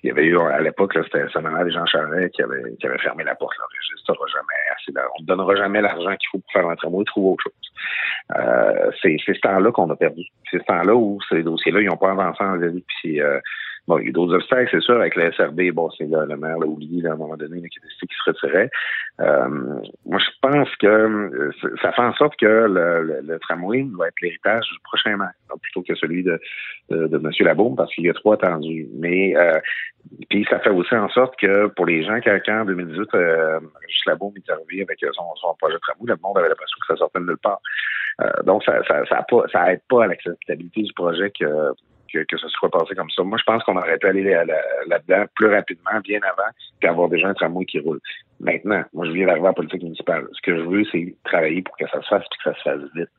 il 0.02 0.08
y 0.08 0.10
avait 0.10 0.24
eu 0.24 0.38
à 0.38 0.60
l'époque, 0.60 0.94
c'était 0.94 1.28
ça 1.28 1.40
des 1.40 1.70
Jean 1.70 1.86
Charest 1.86 2.34
qui 2.34 2.42
avait, 2.42 2.74
qui 2.80 2.86
avait 2.86 2.98
fermé 2.98 3.24
la 3.24 3.34
porte. 3.34 3.56
Là, 3.58 3.64
Régis, 3.70 4.04
t'auras 4.04 4.26
jamais 4.28 4.60
assez 4.74 4.92
on 5.18 5.22
ne 5.22 5.26
donnera 5.26 5.56
jamais 5.56 5.80
l'argent 5.80 6.16
qu'il 6.16 6.28
faut 6.32 6.38
pour 6.38 6.52
faire 6.52 6.68
un 6.68 6.76
tramway, 6.76 7.04
trouve 7.04 7.32
autre 7.32 7.44
chose. 7.44 8.38
Euh, 8.38 8.90
c'est 9.02 9.16
ce 9.26 9.40
temps-là 9.40 9.70
qu'on 9.72 9.90
a 9.90 9.96
perdu. 9.96 10.24
C'est 10.50 10.58
ce 10.58 10.64
temps-là 10.64 10.94
où 10.94 11.18
ces 11.28 11.42
dossiers-là, 11.42 11.80
ils 11.80 11.88
n'ont 11.88 11.96
pas 11.96 12.10
avancé 12.10 12.42
en 12.42 12.56
vie. 12.56 12.84
Puis 13.00 13.20
euh, 13.20 13.40
Bon, 13.88 13.98
il 13.98 14.06
y 14.06 14.08
a 14.08 14.12
d'autres 14.12 14.34
obstacles, 14.34 14.68
c'est 14.70 14.82
sûr, 14.82 14.96
avec 14.96 15.16
le 15.16 15.32
SRB, 15.32 15.72
bon, 15.72 15.90
c'est 15.90 16.04
le, 16.04 16.36
maire 16.36 16.58
l'a 16.58 16.66
oublié 16.66 17.06
à 17.06 17.12
un 17.12 17.16
moment 17.16 17.36
donné, 17.36 17.60
là, 17.60 17.68
qui 17.68 17.78
a 17.78 17.82
décidé 17.82 18.06
qu'il 18.06 18.16
se 18.24 18.30
retirait. 18.30 18.70
Euh, 19.20 19.48
moi, 20.06 20.18
je 20.18 20.30
pense 20.42 20.68
que 20.76 20.86
euh, 20.86 21.50
ça 21.82 21.92
fait 21.92 22.02
en 22.02 22.14
sorte 22.14 22.36
que 22.38 22.46
le, 22.46 23.02
le, 23.02 23.20
le 23.22 23.38
tramway 23.40 23.86
va 23.98 24.08
être 24.08 24.20
l'héritage 24.22 24.66
du 24.70 24.78
prochain 24.84 25.16
maire, 25.16 25.32
plutôt 25.62 25.82
que 25.82 25.94
celui 25.94 26.22
de, 26.22 26.40
de, 26.90 27.06
de 27.06 27.16
M. 27.16 27.30
Labaume, 27.40 27.76
parce 27.76 27.92
qu'il 27.94 28.04
y 28.04 28.10
a 28.10 28.14
trop 28.14 28.32
attendu. 28.32 28.88
Mais 28.94 29.36
euh, 29.36 29.58
puis 30.28 30.46
ça 30.48 30.60
fait 30.60 30.70
aussi 30.70 30.94
en 30.94 31.08
sorte 31.10 31.36
que 31.36 31.66
pour 31.68 31.86
les 31.86 32.04
gens, 32.04 32.18
quand 32.24 32.38
en 32.48 32.64
2018, 32.64 33.08
euh, 33.14 33.58
M. 33.58 33.68
Labaume 34.06 34.32
est 34.36 34.50
arrivé 34.50 34.82
avec 34.82 34.98
son, 35.00 35.34
son 35.36 35.54
projet 35.56 35.74
de 35.74 35.80
tramway, 35.80 36.06
le 36.06 36.16
monde 36.22 36.38
avait 36.38 36.48
l'impression 36.48 36.76
que 36.80 36.86
ça 36.86 36.96
sortait 36.96 37.20
de 37.20 37.26
nulle 37.26 37.38
part. 37.38 37.60
Euh, 38.22 38.30
donc, 38.44 38.62
ça 38.64 38.82
ça, 38.86 39.04
ça, 39.06 39.18
a 39.18 39.22
pas, 39.22 39.44
ça 39.52 39.72
aide 39.72 39.82
pas 39.88 40.04
à 40.04 40.06
l'acceptabilité 40.06 40.82
du 40.82 40.92
projet 40.92 41.30
que 41.30 41.72
que, 42.12 42.24
que, 42.24 42.36
ce 42.36 42.48
soit 42.48 42.70
passé 42.70 42.94
comme 42.94 43.10
ça. 43.10 43.22
Moi, 43.22 43.38
je 43.38 43.44
pense 43.44 43.62
qu'on 43.64 43.76
aurait 43.76 43.98
pu 43.98 44.06
aller 44.06 44.22
là-dedans 44.86 45.24
plus 45.34 45.46
rapidement, 45.46 46.00
bien 46.02 46.20
avant, 46.22 46.50
qu'avoir 46.80 47.08
déjà 47.08 47.28
un 47.28 47.34
tramway 47.34 47.64
qui 47.64 47.78
roule. 47.80 48.00
Maintenant, 48.40 48.82
moi, 48.92 49.06
je 49.06 49.12
viens 49.12 49.26
d'arriver 49.26 49.48
en 49.48 49.54
politique 49.54 49.82
municipale. 49.82 50.26
Ce 50.32 50.40
que 50.42 50.56
je 50.56 50.62
veux, 50.62 50.84
c'est 50.90 51.14
travailler 51.24 51.62
pour 51.62 51.76
que 51.76 51.86
ça 51.88 52.00
se 52.02 52.08
fasse 52.08 52.22
et 52.22 52.36
que 52.36 52.50
ça 52.50 52.56
se 52.56 52.62
fasse 52.62 52.80
vite. 52.94 53.10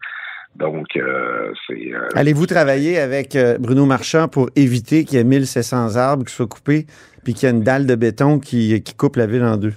Donc, 0.55 0.87
euh, 0.97 1.53
c'est... 1.67 1.93
Euh, 1.93 2.09
Allez-vous 2.15 2.45
travailler 2.45 2.99
avec 2.99 3.35
euh, 3.35 3.57
Bruno 3.57 3.85
Marchand 3.85 4.27
pour 4.27 4.49
éviter 4.55 5.05
qu'il 5.05 5.17
y 5.17 5.21
ait 5.21 5.23
1700 5.23 5.95
arbres 5.95 6.25
qui 6.25 6.33
soient 6.33 6.47
coupés 6.47 6.85
puis 7.23 7.33
qu'il 7.33 7.47
y 7.47 7.51
ait 7.51 7.55
une 7.55 7.63
dalle 7.63 7.85
de 7.85 7.95
béton 7.95 8.39
qui 8.39 8.83
coupe 8.97 9.15
la 9.15 9.27
ville 9.27 9.43
en 9.43 9.57
deux? 9.57 9.73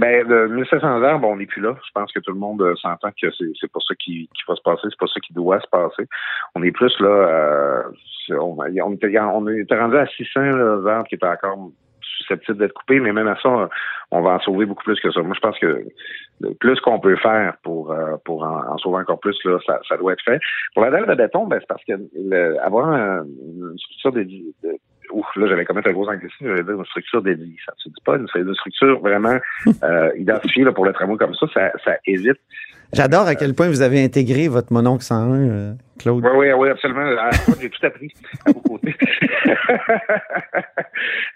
Ben, 0.00 0.26
de 0.26 0.46
1700 0.46 1.02
arbres, 1.02 1.28
on 1.28 1.36
n'est 1.36 1.44
plus 1.44 1.60
là. 1.60 1.76
Je 1.86 1.90
pense 1.92 2.10
que 2.10 2.20
tout 2.20 2.32
le 2.32 2.38
monde 2.38 2.62
euh, 2.62 2.74
s'entend 2.76 3.10
que 3.10 3.30
c'est, 3.36 3.52
c'est 3.60 3.70
pas 3.70 3.80
ça 3.86 3.94
qui, 3.96 4.30
qui 4.34 4.42
va 4.48 4.56
se 4.56 4.62
passer, 4.62 4.80
c'est 4.84 4.98
pas 4.98 5.06
ça 5.06 5.20
qui 5.20 5.34
doit 5.34 5.60
se 5.60 5.66
passer. 5.66 6.08
On 6.54 6.62
est 6.62 6.70
plus 6.70 6.98
là, 7.00 7.08
euh, 7.08 7.82
on, 8.30 8.56
on, 8.58 8.92
était, 8.94 9.20
on 9.20 9.46
était 9.48 9.78
rendu 9.78 9.98
à 9.98 10.06
600 10.06 10.40
là, 10.40 10.94
arbres 10.94 11.06
qui 11.06 11.16
étaient 11.16 11.26
encore 11.26 11.70
susceptibles 12.16 12.56
d'être 12.56 12.72
coupés, 12.72 12.98
mais 12.98 13.12
même 13.12 13.28
à 13.28 13.36
ça, 13.42 13.68
on 14.10 14.22
va 14.22 14.30
en 14.30 14.40
sauver 14.40 14.64
beaucoup 14.64 14.84
plus 14.84 14.98
que 15.00 15.12
ça. 15.12 15.20
Moi, 15.20 15.34
je 15.34 15.40
pense 15.40 15.58
que 15.58 15.84
le 16.40 16.54
plus 16.54 16.80
qu'on 16.80 16.98
peut 16.98 17.16
faire 17.16 17.58
pour 17.62 17.92
euh, 17.92 18.16
pour 18.24 18.42
en, 18.42 18.78
sauver 18.78 19.02
encore 19.02 19.20
plus, 19.20 19.36
là, 19.44 19.58
ça, 19.66 19.80
ça 19.86 19.98
doit 19.98 20.14
être 20.14 20.24
fait. 20.24 20.40
Pour 20.72 20.82
la 20.82 20.92
dalle 20.92 21.08
de 21.08 21.14
béton, 21.14 21.46
ben, 21.46 21.58
c'est 21.60 21.68
parce 21.68 21.84
que 21.84 21.92
le, 22.14 22.58
avoir 22.64 22.88
un, 22.88 23.24
une 23.24 23.76
structure 23.76 24.12
de 24.12 24.26
ouf, 25.12 25.26
là, 25.36 25.46
j'avais 25.48 25.64
commis 25.64 25.80
un 25.84 25.92
gros 25.92 26.08
anglicisme, 26.08 26.46
j'allais 26.46 26.62
dire 26.62 26.78
une 26.78 26.84
structure 26.86 27.22
dédiée. 27.22 27.56
Ça 27.66 27.72
ne 27.76 27.80
se 27.80 27.88
dit 27.88 28.02
pas, 28.04 28.16
une, 28.16 28.26
une 28.34 28.54
structure 28.54 29.00
vraiment 29.00 29.38
euh, 29.82 30.10
identifiée 30.16 30.64
là, 30.64 30.72
pour 30.72 30.84
le 30.84 30.92
tramway 30.92 31.16
comme 31.16 31.34
ça, 31.34 31.46
ça, 31.52 31.72
ça 31.84 31.96
évite. 32.06 32.38
J'adore 32.92 33.28
à 33.28 33.36
quel 33.36 33.54
point 33.54 33.68
vous 33.68 33.82
avez 33.82 34.02
intégré 34.02 34.48
votre 34.48 34.72
mononcle 34.72 35.04
101, 35.04 35.48
euh, 35.48 35.72
Claude. 35.98 36.24
Oui, 36.24 36.30
oui, 36.36 36.52
oui, 36.52 36.68
absolument. 36.70 37.08
Ah, 37.20 37.30
J'ai 37.60 37.70
tout 37.70 37.86
appris 37.86 38.12
à 38.46 38.50
vos 38.50 38.60
côtés. 38.60 38.96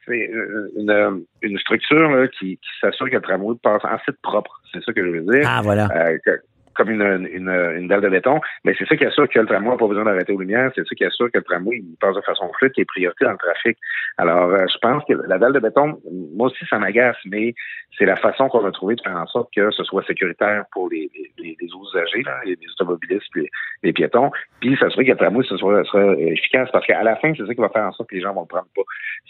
C'est 0.07 0.31
une, 0.76 1.25
une, 1.43 1.59
structure 1.59 2.11
là, 2.11 2.26
qui, 2.26 2.57
qui 2.57 2.71
s'assure 2.81 3.09
que 3.09 3.14
le 3.14 3.21
tramway 3.21 3.54
passe 3.62 3.85
en 3.85 3.99
site 4.04 4.21
propre. 4.21 4.61
C'est 4.73 4.83
ça 4.83 4.93
que 4.93 5.04
je 5.04 5.11
veux 5.11 5.21
dire. 5.21 5.49
Ah, 5.49 5.61
voilà. 5.62 5.88
Euh, 5.95 6.19
que, 6.25 6.40
comme 6.75 6.90
une, 6.90 7.28
une, 7.33 7.49
une, 7.49 7.88
dalle 7.88 8.00
de 8.00 8.09
béton, 8.09 8.40
mais 8.64 8.75
c'est 8.78 8.87
ça 8.87 8.97
qui 8.97 9.04
assure 9.04 9.28
que 9.28 9.38
le 9.38 9.47
tramway 9.47 9.71
n'a 9.71 9.76
pas 9.76 9.87
besoin 9.87 10.04
d'arrêter 10.04 10.33
aux 10.33 10.38
lumières, 10.38 10.71
c'est 10.75 10.87
ça 10.87 10.95
qui 10.95 11.04
assure 11.04 11.31
que 11.31 11.38
le 11.38 11.45
tramway 11.45 11.78
il 11.78 11.97
passe 12.00 12.14
de 12.14 12.21
façon 12.23 12.50
fluide, 12.59 12.73
qui 12.73 12.81
est 12.81 12.85
priorité 12.85 13.25
dans 13.25 13.33
le 13.33 13.38
trafic. 13.38 13.78
Alors, 14.19 14.50
euh, 14.50 14.64
je 14.73 14.78
pense 14.78 15.02
que 15.09 15.14
la 15.26 15.38
dalle 15.38 15.52
de 15.52 15.61
béton, 15.61 16.00
moi 16.35 16.49
aussi, 16.49 16.64
ça 16.69 16.78
m'agace, 16.78 17.16
mais 17.26 17.54
c'est 17.99 18.07
la 18.07 18.16
façon 18.16 18.49
qu'on 18.49 18.64
a 18.64 18.71
trouvé 18.71 18.97
de 18.97 19.00
faire 19.02 19.16
en 19.16 19.26
sorte 19.26 19.52
que 19.54 19.71
ce 19.71 19.85
soit 19.85 20.04
sécuritaire 20.04 20.64
pour 20.73 20.88
les, 20.90 21.11
les, 21.38 21.57
les 21.61 21.69
usagers, 21.69 22.23
là, 22.23 22.40
les, 22.45 22.57
automobilistes, 22.75 23.26
puis 23.33 23.49
les, 23.83 23.93
piétons, 23.93 24.31
puis 24.61 24.76
s'assurer 24.76 25.04
que 25.04 25.12
le 25.12 25.16
tramway 25.16 25.45
ce 25.49 25.57
soit, 25.57 25.85
soit 25.85 26.16
efficace, 26.19 26.69
parce 26.73 26.87
qu'à 26.87 27.02
la 27.02 27.16
fin, 27.16 27.33
c'est 27.37 27.47
ça 27.47 27.54
qui 27.54 27.61
va 27.61 27.69
faire 27.69 27.87
en 27.87 27.93
sorte 27.93 28.11
que 28.11 28.16
les 28.16 28.23
gens 28.23 28.35
vont 28.35 28.43
le 28.43 28.47
prendre 28.47 28.69
pas. 28.75 28.83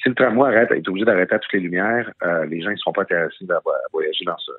Si 0.02 0.08
le 0.08 0.14
tramway 0.14 0.48
arrête, 0.48 0.70
est 0.72 0.88
obligé 0.88 1.04
d'arrêter 1.04 1.34
à 1.34 1.38
toutes 1.38 1.52
les 1.52 1.60
lumières, 1.60 2.10
euh, 2.22 2.46
les 2.46 2.60
gens 2.60 2.70
ne 2.70 2.76
seront 2.76 2.92
pas 2.92 3.02
intéressés 3.02 3.44
à 3.50 3.60
voyager 3.92 4.24
dans 4.24 4.38
ce 4.38 4.52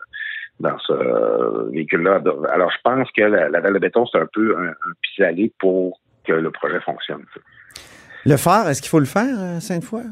dans 0.59 0.77
ce 0.79 1.71
véhicule-là. 1.71 2.21
Alors, 2.51 2.71
je 2.71 2.77
pense 2.83 3.09
que 3.11 3.21
la, 3.21 3.49
la 3.49 3.61
dalle 3.61 3.73
de 3.73 3.79
béton, 3.79 4.05
c'est 4.05 4.19
un 4.19 4.27
peu 4.31 4.55
un, 4.57 4.69
un 4.69 4.93
pis-aller 5.01 5.51
pour 5.59 5.99
que 6.25 6.33
le 6.33 6.51
projet 6.51 6.79
fonctionne. 6.81 7.25
Le 8.25 8.37
phare, 8.37 8.69
est-ce 8.69 8.81
qu'il 8.81 8.89
faut 8.89 8.99
le 8.99 9.05
faire, 9.05 9.35
euh, 9.39 9.59
Sainte-Foy? 9.59 10.03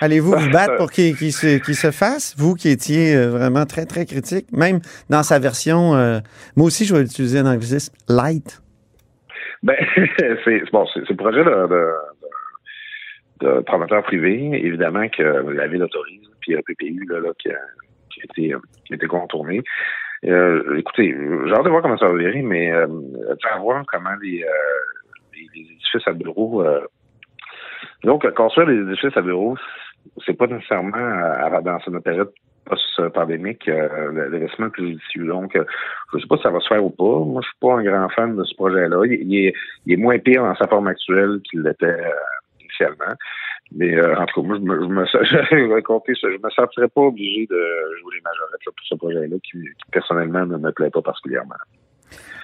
Allez-vous 0.00 0.32
vous 0.32 0.50
battre 0.50 0.76
pour 0.76 0.90
qu'il 0.90 1.14
se, 1.14 1.58
se, 1.58 1.90
fasse, 1.90 2.34
vous 2.36 2.54
qui 2.54 2.68
étiez 2.68 3.16
euh, 3.16 3.30
vraiment 3.30 3.64
très, 3.64 3.86
très 3.86 4.06
critique, 4.06 4.46
même 4.52 4.80
dans 5.08 5.22
sa 5.22 5.38
version, 5.38 5.94
euh, 5.94 6.18
moi 6.56 6.66
aussi 6.66 6.84
je 6.84 6.94
vais 6.94 7.02
l'utiliser 7.02 7.40
en 7.40 7.46
anglicisme, 7.46 7.94
light? 8.08 8.60
Ben, 9.62 9.76
c'est 10.44 10.70
bon, 10.72 10.86
c'est 10.92 11.08
le 11.08 11.16
projet 11.16 11.44
de, 11.44 11.66
de, 13.40 13.56
de, 13.56 13.60
promoteur 13.62 14.02
privé, 14.02 14.50
évidemment 14.64 15.08
que 15.08 15.22
la 15.22 15.66
ville 15.68 15.82
autorise, 15.82 16.28
puis 16.40 16.52
le 16.52 16.62
PPU 16.62 17.06
là, 17.08 17.20
là, 17.20 17.30
qui, 17.38 17.50
a, 17.50 17.56
été, 18.24 18.54
qui 18.86 18.98
contourné. 19.06 19.62
Euh, 20.24 20.76
écoutez, 20.78 21.14
j'ai 21.46 21.52
hâte 21.52 21.64
de 21.64 21.70
voir 21.70 21.82
comment 21.82 21.98
ça 21.98 22.08
va 22.08 22.16
virer, 22.16 22.42
mais 22.42 22.72
euh, 22.72 22.86
à 23.52 23.58
voir 23.58 23.84
comment 23.86 24.14
les, 24.22 24.42
euh, 24.42 25.38
édifices 25.54 26.06
à 26.06 26.12
bureaux. 26.12 26.62
Euh, 26.62 26.80
donc, 28.04 28.28
construire 28.34 28.68
des 28.68 28.80
édifices 28.80 29.16
à 29.16 29.22
bureaux, 29.22 29.56
c'est 30.24 30.34
pas 30.34 30.46
nécessairement 30.46 31.60
dans 31.62 31.78
une 31.86 32.00
période 32.00 32.32
post-pandémique 32.64 33.68
euh, 33.68 34.12
l'investissement 34.30 34.70
plus 34.70 34.88
judicieux. 34.88 35.26
Donc, 35.26 35.54
euh, 35.56 35.64
je 36.12 36.18
sais 36.18 36.26
pas 36.26 36.36
si 36.36 36.42
ça 36.42 36.50
va 36.50 36.60
se 36.60 36.68
faire 36.68 36.84
ou 36.84 36.90
pas. 36.90 37.24
Moi, 37.24 37.42
je 37.42 37.48
suis 37.48 37.58
pas 37.60 37.74
un 37.74 37.82
grand 37.82 38.08
fan 38.10 38.36
de 38.36 38.44
ce 38.44 38.54
projet-là. 38.54 39.02
Il, 39.06 39.52
est, 39.86 39.96
moins 39.96 40.18
pire 40.18 40.42
dans 40.42 40.54
sa 40.56 40.66
forme 40.66 40.88
actuelle 40.88 41.40
qu'il 41.48 41.62
l'était 41.62 41.86
euh, 41.86 42.10
initialement. 42.60 43.14
Mais 43.72 43.94
euh, 43.94 44.16
en 44.16 44.26
tout 44.26 44.40
cas, 44.40 44.46
moi, 44.46 44.56
je 44.58 44.62
me, 44.62 44.82
je 44.82 44.88
me, 44.88 45.04
je, 45.06 46.14
je 46.14 46.42
me 46.42 46.50
sentirais 46.50 46.88
pas 46.88 47.00
obligé 47.00 47.46
de 47.50 47.56
jouer 48.00 48.16
les 48.16 48.22
majorettes 48.22 48.64
pour 48.64 48.86
ce 48.88 48.94
projet-là 48.94 49.36
qui, 49.42 49.58
qui, 49.58 49.90
personnellement, 49.92 50.46
ne 50.46 50.56
me 50.58 50.72
plaît 50.72 50.90
pas 50.90 51.02
particulièrement. 51.02 51.54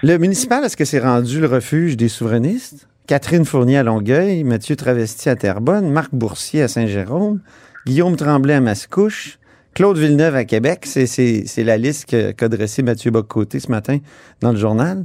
Le 0.03 0.17
municipal, 0.17 0.65
est-ce 0.65 0.77
que 0.77 0.85
c'est 0.85 1.01
rendu 1.01 1.41
le 1.41 1.47
refuge 1.47 1.97
des 1.97 2.09
souverainistes? 2.09 2.89
Catherine 3.07 3.45
Fournier 3.45 3.79
à 3.79 3.83
Longueuil, 3.83 4.45
Mathieu 4.45 4.77
Travesti 4.77 5.29
à 5.29 5.37
Terrebonne, 5.37 5.91
Marc 5.91 6.15
Boursier 6.15 6.63
à 6.63 6.69
Saint-Jérôme, 6.69 7.41
Guillaume 7.87 8.17
Tremblay 8.17 8.55
à 8.55 8.61
Mascouche, 8.61 9.39
Claude 9.75 9.99
Villeneuve 9.99 10.37
à 10.37 10.45
Québec. 10.45 10.87
C'est 10.87 11.65
la 11.65 11.77
liste 11.77 12.09
qu'a 12.09 12.33
qu 12.33 12.49
dressée 12.49 12.83
Mathieu 12.83 13.11
Bocoté 13.11 13.61
ce 13.61 13.71
matin 13.71 13.99
dans 14.41 14.53
le 14.53 14.59
journal. 14.59 15.05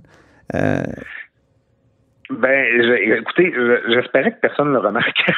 Euh... 0.54 0.84
Ben, 2.30 2.82
je, 2.82 3.20
écoutez, 3.20 3.54
j'espérais 3.90 4.32
que 4.32 4.40
personne 4.40 4.68
ne 4.68 4.74
le 4.74 4.80
remarque. 4.80 5.32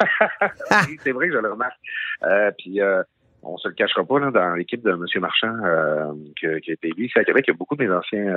c'est 1.00 1.12
vrai 1.12 1.28
que 1.28 1.34
je 1.34 1.38
le 1.38 1.50
remarque. 1.50 1.78
Euh, 2.24 2.50
puis, 2.56 2.80
euh, 2.80 3.02
on 3.42 3.56
se 3.56 3.68
le 3.68 3.74
cachera 3.74 4.04
pas, 4.04 4.18
là, 4.20 4.30
dans 4.30 4.54
l'équipe 4.54 4.82
de 4.82 4.90
M. 4.90 5.04
Marchand 5.20 5.54
euh, 5.64 6.12
qui, 6.38 6.46
qui, 6.60 6.70
a 6.70 6.74
été 6.74 6.88
élu 6.88 7.06
ici 7.06 7.18
à 7.18 7.24
Québec, 7.24 7.44
il 7.48 7.50
y 7.50 7.54
a 7.54 7.56
beaucoup 7.56 7.76
de 7.76 7.84
mes 7.84 7.92
anciens 7.92 8.32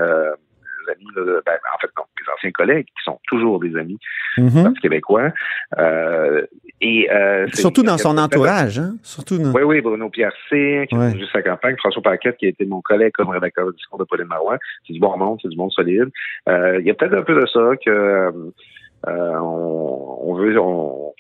amis, 0.90 1.08
là, 1.16 1.42
ben, 1.46 1.58
en 1.76 1.80
fait, 1.80 1.90
non, 1.98 2.04
mes 2.18 2.34
anciens 2.34 2.52
collègues 2.52 2.86
qui 2.86 3.04
sont 3.04 3.20
toujours 3.28 3.60
des 3.60 3.76
amis 3.78 4.00
mm 4.38 4.48
-hmm. 4.48 4.80
québécois. 4.80 5.30
Euh, 5.80 6.46
et, 6.82 7.10
euh, 7.12 7.48
Surtout 7.54 7.84
dans 7.84 7.98
son 7.98 8.18
entourage, 8.18 8.80
hein? 8.80 8.94
Surtout 9.04 9.38
dans... 9.38 9.52
Oui, 9.52 9.64
oui, 9.64 9.82
Bruno 9.82 10.10
Pierre 10.10 10.34
C, 10.50 10.86
qui 10.90 10.96
ouais. 10.96 11.18
juste 11.18 11.32
sa 11.32 11.42
campagne, 11.42 11.76
François 11.78 12.02
Paquette, 12.02 12.38
qui 12.38 12.46
a 12.48 12.50
été 12.50 12.66
mon 12.66 12.82
collègue 12.82 13.14
comme 13.14 13.30
rédacteur 13.30 13.66
de 13.68 13.74
discours 13.74 14.00
de 14.00 14.06
Pauline 14.06 14.28
Marois. 14.28 14.58
C'est 14.86 14.94
du 14.94 15.00
bon 15.00 15.16
monde, 15.18 15.38
c'est 15.42 15.50
du 15.50 15.58
monde 15.58 15.72
solide. 15.72 16.10
Euh, 16.50 16.80
il 16.80 16.86
y 16.88 16.92
a 16.92 16.94
peut-être 16.94 17.18
un 17.22 17.24
peu 17.24 17.36
de 17.42 17.46
ça 17.56 17.66
que 17.86 17.96
on, 19.08 20.20
on 20.28 20.34
veut 20.36 20.60
on, 20.60 21.14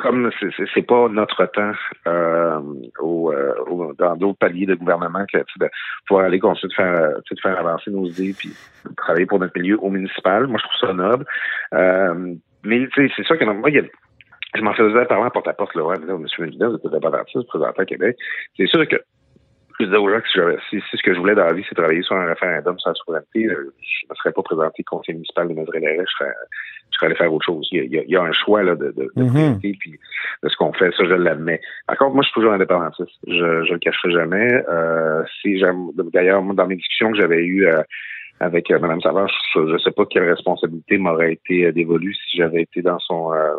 comme 0.00 0.30
c'est 0.74 0.82
pas 0.82 1.08
notre 1.08 1.46
temps 1.46 1.72
euh, 2.06 2.60
au, 3.00 3.32
euh, 3.32 3.54
au, 3.66 3.84
dans 4.00 4.16
d'autres 4.16 4.38
paliers 4.38 4.66
de 4.66 4.74
gouvernement 4.74 5.24
que 5.32 5.38
de 5.38 5.70
pouvoir 6.06 6.26
aller 6.26 6.38
continuer 6.38 6.70
de 6.70 6.74
faire, 6.74 7.10
de 7.18 7.40
faire 7.40 7.58
avancer 7.58 7.90
nos 7.90 8.06
idées 8.06 8.34
puis 8.36 8.50
travailler 8.96 9.26
pour 9.26 9.38
notre 9.38 9.58
milieu 9.58 9.78
au 9.80 9.90
municipal. 9.90 10.46
Moi, 10.46 10.58
je 10.60 10.68
trouve 10.68 10.88
ça 10.88 10.94
noble. 10.94 11.24
Euh, 11.74 12.34
mais 12.64 12.88
c'est 12.94 13.24
sûr 13.24 13.38
que 13.38 13.44
moi, 13.44 13.70
il 13.70 13.88
je 14.56 14.62
m'en 14.62 14.74
faisais 14.74 15.04
parler 15.04 15.26
à 15.26 15.30
porte-à-porte, 15.30 15.74
là, 15.76 15.84
ouais, 15.84 15.96
là, 15.98 16.14
M. 16.14 16.26
Ménida, 16.40 16.68
vous 16.68 16.74
êtes 16.74 16.86
indépendantiste, 16.86 17.46
présentant 17.46 17.82
à 17.82 17.84
Québec. 17.84 18.16
C'est 18.56 18.66
sûr 18.66 18.86
que 18.88 18.96
je 19.78 19.86
disais 19.86 19.96
que 19.96 20.58
si, 20.68 20.82
ce 20.90 21.02
que 21.02 21.14
je 21.14 21.18
voulais 21.18 21.34
dans 21.34 21.44
la 21.44 21.52
vie, 21.52 21.64
c'est 21.68 21.74
travailler 21.74 22.02
sur 22.02 22.16
un 22.16 22.26
référendum 22.26 22.78
sur 22.78 22.90
la 22.90 22.94
souveraineté, 22.94 23.48
je 23.48 24.06
ne 24.10 24.14
serais 24.16 24.32
pas 24.32 24.42
présenté 24.42 24.82
conseiller 24.82 25.14
municipal 25.14 25.48
de 25.48 25.54
notre 25.54 25.72
je 25.72 25.80
serais, 25.80 26.34
je 26.90 26.96
serais 26.96 27.06
allé 27.06 27.16
faire 27.16 27.32
autre 27.32 27.44
chose. 27.44 27.68
Il 27.72 27.92
y 27.92 27.98
a, 27.98 28.02
il 28.02 28.10
y 28.10 28.16
a 28.16 28.22
un 28.22 28.32
choix 28.32 28.62
là, 28.62 28.74
de, 28.74 28.88
de, 28.98 29.10
de 29.16 29.22
mm 29.22 29.28
-hmm. 29.28 29.60
puis 29.60 29.98
de 30.42 30.48
ce 30.48 30.56
qu'on 30.56 30.72
fait, 30.72 30.90
ça, 30.96 31.04
je 31.04 31.14
l'admets. 31.14 31.60
Par 31.86 31.96
contre, 31.98 32.14
moi, 32.14 32.22
je 32.22 32.28
suis 32.28 32.34
toujours 32.38 32.52
indépendantiste. 32.52 33.16
Je 33.26 33.44
ne 33.44 33.72
le 33.72 33.78
cacherai 33.78 34.10
jamais. 34.12 34.48
Euh, 34.68 35.22
si 35.40 35.60
D'ailleurs, 36.14 36.42
dans 36.42 36.66
mes 36.66 36.76
discussions 36.76 37.10
que 37.12 37.18
j'avais 37.18 37.42
eues 37.44 37.66
euh, 37.66 37.82
avec 38.40 38.70
euh, 38.70 38.78
Mme 38.78 39.00
Savard, 39.00 39.30
je 39.54 39.60
ne 39.60 39.78
sais 39.78 39.90
pas 39.90 40.04
quelle 40.06 40.28
responsabilité 40.28 40.98
m'aurait 40.98 41.34
été 41.38 41.72
dévolue 41.72 42.14
si 42.14 42.38
j'avais 42.38 42.62
été 42.62 42.82
dans 42.82 42.98
son... 42.98 43.32
Euh, 43.34 43.54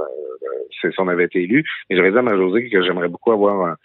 si 0.82 1.00
on 1.00 1.08
avait 1.08 1.26
été 1.26 1.44
élu. 1.44 1.64
Mais 1.90 1.96
j'aurais 1.96 2.12
dit 2.12 2.18
à 2.18 2.22
ma 2.24 2.36
Josée 2.36 2.68
que 2.70 2.82
j'aimerais 2.82 3.08
beaucoup 3.08 3.32
avoir 3.32 3.56
un 3.70 3.76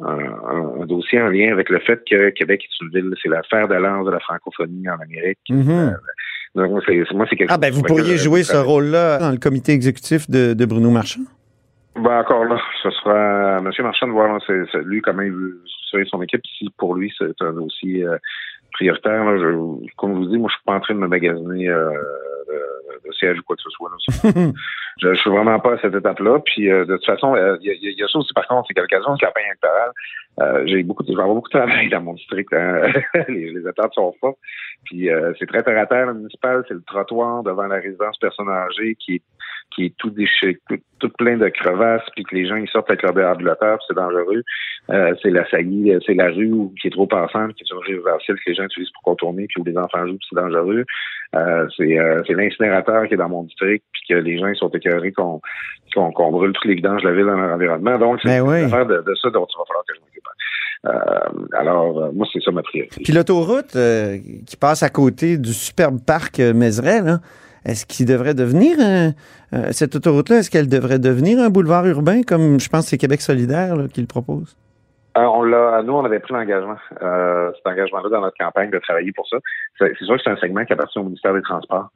un, 0.00 0.80
un, 0.80 0.86
dossier 0.86 1.20
en 1.20 1.28
lien 1.28 1.52
avec 1.52 1.68
le 1.70 1.78
fait 1.78 2.02
que 2.08 2.30
Québec 2.30 2.64
est 2.64 2.84
une 2.84 2.90
ville, 2.90 3.14
c'est 3.22 3.28
l'affaire 3.28 3.68
de 3.68 3.74
lance 3.74 4.06
de 4.06 4.10
la 4.10 4.20
francophonie 4.20 4.88
en 4.88 4.98
Amérique. 4.98 5.38
Mm 5.48 5.62
-hmm. 5.62 5.70
euh, 5.70 5.96
donc, 6.54 6.82
c'est, 6.86 7.02
moi, 7.12 7.26
c'est 7.28 7.36
quelque 7.36 7.52
ah, 7.52 7.58
ben, 7.58 7.72
vous 7.72 7.82
pourriez 7.82 8.16
jouer 8.16 8.42
ce 8.44 8.56
rôle-là 8.56 9.18
dans 9.18 9.30
le 9.30 9.38
comité 9.38 9.72
exécutif 9.72 10.30
de, 10.30 10.54
de 10.54 10.64
Bruno 10.64 10.90
Marchand? 10.90 11.22
Ben, 11.96 12.20
encore 12.20 12.44
là, 12.44 12.58
ce 12.82 12.90
sera 12.90 13.58
M. 13.58 13.70
Marchand 13.80 14.06
de 14.06 14.12
voir 14.12 14.40
c'est, 14.46 14.78
lui 14.84 15.00
comment 15.00 15.22
il 15.22 15.32
veut 15.32 15.60
son 16.10 16.22
équipe. 16.22 16.40
Si 16.58 16.68
pour 16.76 16.94
lui, 16.94 17.12
c'est 17.16 17.40
un 17.40 17.52
dossier 17.52 18.04
euh, 18.04 18.18
prioritaire, 18.74 19.24
là, 19.24 19.38
je, 19.38 19.94
comme 19.96 20.14
je 20.14 20.18
vous 20.18 20.26
dis, 20.26 20.38
moi, 20.38 20.50
je 20.50 20.56
suis 20.56 20.64
pas 20.64 20.74
en 20.74 20.80
train 20.80 20.94
de 20.94 20.98
me 21.00 21.08
magasiner 21.08 21.68
euh, 21.68 21.90
de, 21.90 23.08
de 23.08 23.12
siège 23.12 23.38
ou 23.38 23.42
quoi 23.42 23.56
que 23.56 23.62
ce 23.62 23.70
soit. 23.70 23.90
Là. 23.90 23.96
je, 25.00 25.14
je 25.14 25.20
suis 25.20 25.30
vraiment 25.30 25.58
pas 25.60 25.74
à 25.74 25.78
cette 25.78 25.94
étape-là. 25.94 26.40
Puis 26.44 26.70
euh, 26.70 26.84
de 26.84 26.96
toute 26.96 27.06
façon, 27.06 27.34
il 27.36 27.40
euh, 27.40 27.56
y, 27.60 27.68
y, 27.68 27.98
y, 27.98 28.02
a 28.02 28.08
ça 28.08 28.18
aussi, 28.18 28.32
par 28.34 28.46
contre, 28.46 28.66
c'est 28.68 28.74
qu'à 28.74 28.82
l'occasion 28.82 29.14
de 29.14 29.20
campagne 29.20 29.46
électorale, 29.46 29.92
euh, 30.40 30.64
j'ai 30.66 30.82
beaucoup 30.82 31.02
de, 31.02 31.12
je 31.12 31.16
vais 31.16 31.22
avoir 31.22 31.36
beaucoup 31.36 31.48
de 31.48 31.58
travail 31.58 31.88
dans 31.88 32.00
mon 32.00 32.14
district. 32.14 32.52
Hein. 32.52 32.92
les, 33.28 33.52
les 33.52 33.66
attentes 33.66 33.94
sont 33.94 34.12
fortes. 34.20 34.38
Puis 34.84 35.08
c'est 35.38 35.46
très 35.46 35.62
terre 35.62 35.78
à 35.78 35.86
terre, 35.86 36.06
le 36.06 36.14
municipal, 36.14 36.62
c'est 36.68 36.74
le 36.74 36.82
trottoir 36.82 37.42
devant 37.42 37.66
la 37.66 37.76
résidence 37.76 38.18
personne 38.18 38.50
âgée 38.50 38.96
qui 38.96 39.14
est 39.14 39.22
qui 39.74 39.86
est 39.86 39.94
tout 39.98 40.10
déchiré, 40.10 40.58
tout, 41.00 41.08
plein 41.18 41.36
de 41.36 41.48
crevasses, 41.48 42.08
puis 42.14 42.24
que 42.24 42.34
les 42.34 42.46
gens 42.46 42.56
ils 42.56 42.68
sortent 42.68 42.90
avec 42.90 43.02
leur 43.02 43.12
déambulateur, 43.12 43.78
c'est 43.86 43.94
dangereux. 43.94 44.42
Euh, 44.90 45.14
c'est 45.22 45.30
la 45.30 45.48
saillie, 45.50 45.96
c'est 46.06 46.14
la 46.14 46.30
rue 46.30 46.52
où, 46.52 46.72
qui 46.80 46.88
est 46.88 46.90
trop 46.90 47.06
passante, 47.06 47.54
qui 47.54 47.64
est 47.64 47.70
une 47.70 47.78
rue 47.78 47.94
résidentielle 47.96 48.36
que 48.36 48.50
les 48.50 48.54
gens 48.54 48.64
utilisent 48.64 48.90
pour 48.90 49.02
contourner, 49.02 49.46
puis 49.48 49.60
où 49.60 49.64
les 49.64 49.76
enfants 49.76 50.06
jouent, 50.06 50.18
c'est 50.28 50.36
dangereux. 50.36 50.84
Euh, 51.34 51.66
c'est 51.76 51.98
euh, 51.98 52.22
l'incinérateur 52.28 53.06
qui 53.08 53.14
est 53.14 53.18
dans 53.18 53.28
mon 53.28 53.42
district, 53.44 53.84
puis 53.92 54.02
que 54.08 54.14
les 54.14 54.38
gens 54.38 54.48
ils 54.48 54.56
sont 54.56 54.70
écœurés 54.70 55.12
qu'on 55.12 55.40
qu'on 55.94 56.10
qu 56.10 56.30
brûle 56.32 56.52
toutes 56.52 56.64
les 56.64 56.74
vidanges 56.74 57.02
de 57.02 57.08
la 57.08 57.14
ville 57.14 57.26
dans 57.26 57.36
leur 57.36 57.54
environnement. 57.54 57.98
Donc, 57.98 58.20
c'est 58.22 58.40
oui. 58.40 58.62
affaire 58.62 58.86
de, 58.86 58.96
de, 58.96 59.14
ça 59.14 59.30
dont 59.30 59.46
il 59.48 59.58
va 59.58 59.64
falloir 59.66 59.84
que 59.86 59.94
je 59.94 60.00
m'occupe. 60.00 60.24
Euh, 60.86 61.58
alors, 61.58 61.98
euh, 61.98 62.10
moi, 62.12 62.26
c'est 62.32 62.42
ça 62.42 62.50
ma 62.50 62.62
priorité. 62.62 63.02
Puis 63.02 63.12
l'autoroute 63.12 63.74
euh, 63.76 64.18
qui 64.46 64.56
passe 64.56 64.82
à 64.82 64.90
côté 64.90 65.38
du 65.38 65.52
superbe 65.52 65.98
parc 66.04 66.38
Mézeray, 66.38 67.02
là, 67.02 67.20
est-ce 67.64 67.86
qu'il 67.86 68.06
devrait 68.06 68.34
devenir, 68.34 68.78
un, 68.80 69.12
euh, 69.54 69.72
cette 69.72 69.96
autoroute-là, 69.96 70.38
est-ce 70.38 70.50
qu'elle 70.50 70.68
devrait 70.68 70.98
devenir 70.98 71.38
un 71.38 71.50
boulevard 71.50 71.86
urbain, 71.86 72.22
comme 72.22 72.60
je 72.60 72.68
pense 72.68 72.86
c'est 72.86 72.98
Québec 72.98 73.20
solidaire 73.20 73.76
là, 73.76 73.84
qui 73.88 74.00
le 74.00 74.06
propose? 74.06 74.56
Euh, 75.16 75.22
on 75.22 75.44
l'a, 75.44 75.82
nous, 75.82 75.92
on 75.92 76.04
avait 76.04 76.18
pris 76.18 76.32
l'engagement, 76.32 76.76
euh, 77.02 77.52
cet 77.54 77.66
engagement-là 77.66 78.08
dans 78.08 78.20
notre 78.20 78.36
campagne 78.36 78.70
de 78.70 78.78
travailler 78.78 79.12
pour 79.12 79.28
ça. 79.28 79.36
C'est, 79.78 79.96
sûr 79.98 80.16
que 80.16 80.22
c'est 80.24 80.30
un 80.30 80.36
segment 80.36 80.64
qui 80.64 80.72
appartient 80.72 80.98
au 80.98 81.04
ministère 81.04 81.34
des 81.34 81.42
Transports. 81.42 81.90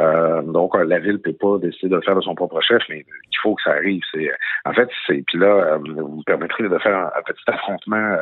Euh, 0.00 0.42
donc, 0.42 0.76
la 0.76 0.98
ville 0.98 1.20
peut 1.20 1.32
pas 1.32 1.58
décider 1.58 1.88
de 1.88 1.94
le 1.94 2.02
faire 2.02 2.16
de 2.16 2.20
son 2.22 2.34
propre 2.34 2.60
chef, 2.60 2.82
mais 2.88 3.04
il 3.06 3.36
faut 3.40 3.54
que 3.54 3.62
ça 3.62 3.70
arrive. 3.70 4.02
C'est, 4.12 4.28
en 4.64 4.72
fait, 4.72 4.88
c'est 5.06 5.22
puis 5.28 5.38
là, 5.38 5.78
vous 5.78 6.16
me 6.16 6.24
permettrez 6.24 6.64
de 6.64 6.78
faire 6.78 6.96
un, 6.96 7.22
petit 7.22 7.44
affrontement 7.46 8.16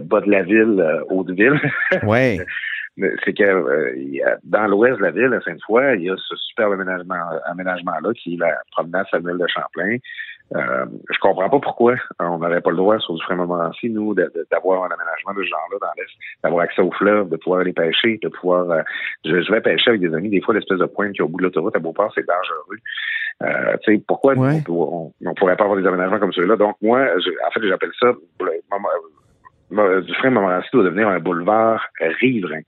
bas 0.00 0.20
de 0.22 0.30
la 0.30 0.42
ville, 0.42 1.04
haut 1.10 1.24
de 1.24 1.34
ville. 1.34 1.60
Ouais. 2.04 2.38
c'est 2.96 3.36
que 3.36 4.38
dans 4.44 4.66
l'ouest 4.66 4.98
de 4.98 5.02
la 5.02 5.10
ville, 5.10 5.32
à 5.34 5.40
Sainte-Foy, 5.40 5.96
il 5.96 6.04
y 6.04 6.10
a 6.10 6.16
ce 6.16 6.36
super 6.36 6.70
aménagement, 6.70 7.16
aménagement-là 7.46 8.12
qui 8.14 8.34
est 8.34 8.38
la 8.38 8.56
promenade 8.72 9.06
Samuel 9.10 9.38
de 9.38 9.46
Champlain. 9.48 9.98
Euh, 10.54 10.84
je 11.10 11.18
comprends 11.20 11.48
pas 11.48 11.58
pourquoi 11.58 11.94
on 12.20 12.38
n'avait 12.38 12.60
pas 12.60 12.70
le 12.70 12.76
droit 12.76 12.98
sur 13.00 13.14
du 13.14 13.22
Montmorency, 13.30 13.88
nous, 13.88 14.14
d'avoir 14.14 14.84
un 14.84 14.88
aménagement 14.88 15.32
de 15.34 15.42
ce 15.42 15.48
genre-là 15.48 15.78
dans 15.80 15.92
l'Est, 15.96 16.10
d'avoir 16.42 16.64
accès 16.64 16.82
au 16.82 16.92
fleuve, 16.92 17.30
de 17.30 17.36
pouvoir 17.36 17.60
aller 17.60 17.72
pêcher, 17.72 18.18
de 18.22 18.28
pouvoir... 18.28 18.70
Euh, 18.70 18.82
je, 19.24 19.50
vais 19.50 19.60
pêcher 19.60 19.90
avec 19.90 20.02
des 20.02 20.14
amis, 20.14 20.28
des 20.28 20.40
fois, 20.40 20.54
l'espèce 20.54 20.78
de 20.78 20.84
pointe 20.84 21.12
qui 21.12 21.20
est 21.20 21.24
au 21.24 21.28
bout 21.28 21.38
de 21.38 21.44
l'autoroute 21.44 21.74
à 21.74 21.78
Beauport, 21.78 22.12
c'est 22.14 22.26
dangereux. 22.26 22.76
Euh, 23.42 23.76
tu 23.82 23.94
sais, 23.96 24.02
pourquoi 24.06 24.34
on, 24.36 25.12
on, 25.24 25.34
pourrait 25.34 25.56
pas 25.56 25.64
avoir 25.64 25.80
des 25.80 25.86
aménagements 25.86 26.20
comme 26.20 26.32
ceux-là? 26.32 26.56
Donc, 26.56 26.76
moi, 26.82 27.00
en 27.00 27.50
fait, 27.50 27.66
j'appelle 27.66 27.92
ça... 27.98 28.12
Du 29.70 30.14
frein 30.14 30.30
Montmorency 30.30 30.68
doit 30.72 30.84
devenir 30.84 31.08
un 31.08 31.18
boulevard 31.18 31.84
riverain. 32.20 32.60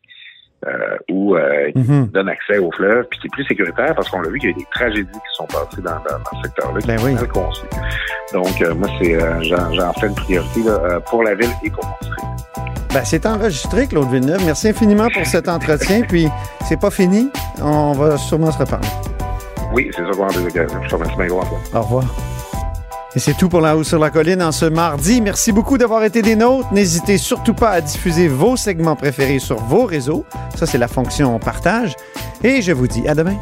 Euh, 0.66 0.96
ou 1.12 1.37
euh, 1.37 1.70
mhm. 1.76 2.08
donne 2.08 2.28
accès 2.28 2.58
au 2.58 2.73
fleuve, 2.73 3.04
puis 3.08 3.20
qui 3.20 3.26
est 3.28 3.30
plus 3.30 3.44
sécuritaire 3.44 3.94
parce 3.94 4.08
qu'on 4.08 4.20
l'a 4.20 4.30
vu 4.30 4.40
qu'il 4.40 4.50
y 4.50 4.52
a 4.52 4.56
eu 4.56 4.58
des 4.58 4.66
tragédies 4.73 5.12
qui 5.12 5.37
sont 5.37 5.46
passées 5.46 5.80
dans, 5.80 5.92
dans, 5.92 6.25
ce 6.32 6.42
secteur-là, 6.42 6.80
qui 6.80 6.87
ben 6.88 7.28
conçues. 7.28 7.66
Donc, 8.32 8.61
euh, 8.61 8.75
moi, 8.75 8.88
c'est 9.00 9.16
j'en 9.44 9.92
fais 9.92 10.08
une 10.08 10.14
priorité 10.14 10.62
là, 10.64 11.00
pour 11.08 11.23
la 11.23 11.37
ville 11.37 11.50
et 11.62 11.70
pour 11.70 11.85
mon 11.85 11.92
district. 12.00 12.26
Ben, 12.92 13.04
c'est 13.04 13.26
enregistré, 13.26 13.87
Claude 13.87 14.11
Villeneuve. 14.11 14.44
Merci 14.44 14.70
infiniment 14.70 15.08
pour 15.08 15.25
cet 15.26 15.49
entretien. 15.49 16.02
Puis, 16.02 16.26
c'est 16.66 16.80
pas 16.80 16.90
fini. 16.90 17.30
On 17.62 17.92
va 17.92 18.16
sûrement 18.16 18.50
se 18.50 18.58
reparler. 18.58 18.88
Oui, 19.73 19.90
c'est 19.94 20.02
ça 20.02 20.11
qu'on 20.11 20.26
a 20.26 20.32
des 20.32 20.46
occasions. 20.46 20.82
Je 20.82 20.88
te 20.88 20.94
remercie 20.94 21.16
bien 21.16 21.26
gros. 21.26 21.42
Au 21.75 21.82
revoir. 21.82 22.36
Et 23.15 23.19
c'est 23.19 23.35
tout 23.35 23.49
pour 23.49 23.61
La 23.61 23.77
Haut 23.77 23.85
sur 23.85 23.99
la 23.99 24.11
Colline 24.11 24.43
en 24.43 24.53
ce 24.53 24.67
mardi. 24.67 25.21
Merci 25.21 25.53
beaucoup 25.53 25.79
d'avoir 25.79 26.05
été 26.05 26.21
des 26.23 26.37
nôtres. 26.37 26.71
N'hésitez 26.73 27.19
surtout 27.19 27.55
pas 27.55 27.71
à 27.71 27.81
diffuser 27.81 28.29
vos 28.29 28.57
segments 28.57 28.97
préférés 28.97 29.39
sur 29.39 29.57
vos 29.57 29.85
réseaux. 29.85 30.25
Ça, 30.57 30.67
c'est 30.67 30.79
la 30.79 30.89
fonction 30.89 31.39
partage. 31.39 31.95
Et 32.45 32.61
je 32.61 32.73
vous 32.73 32.89
dis 32.89 33.09
à 33.09 33.15
demain. 33.15 33.37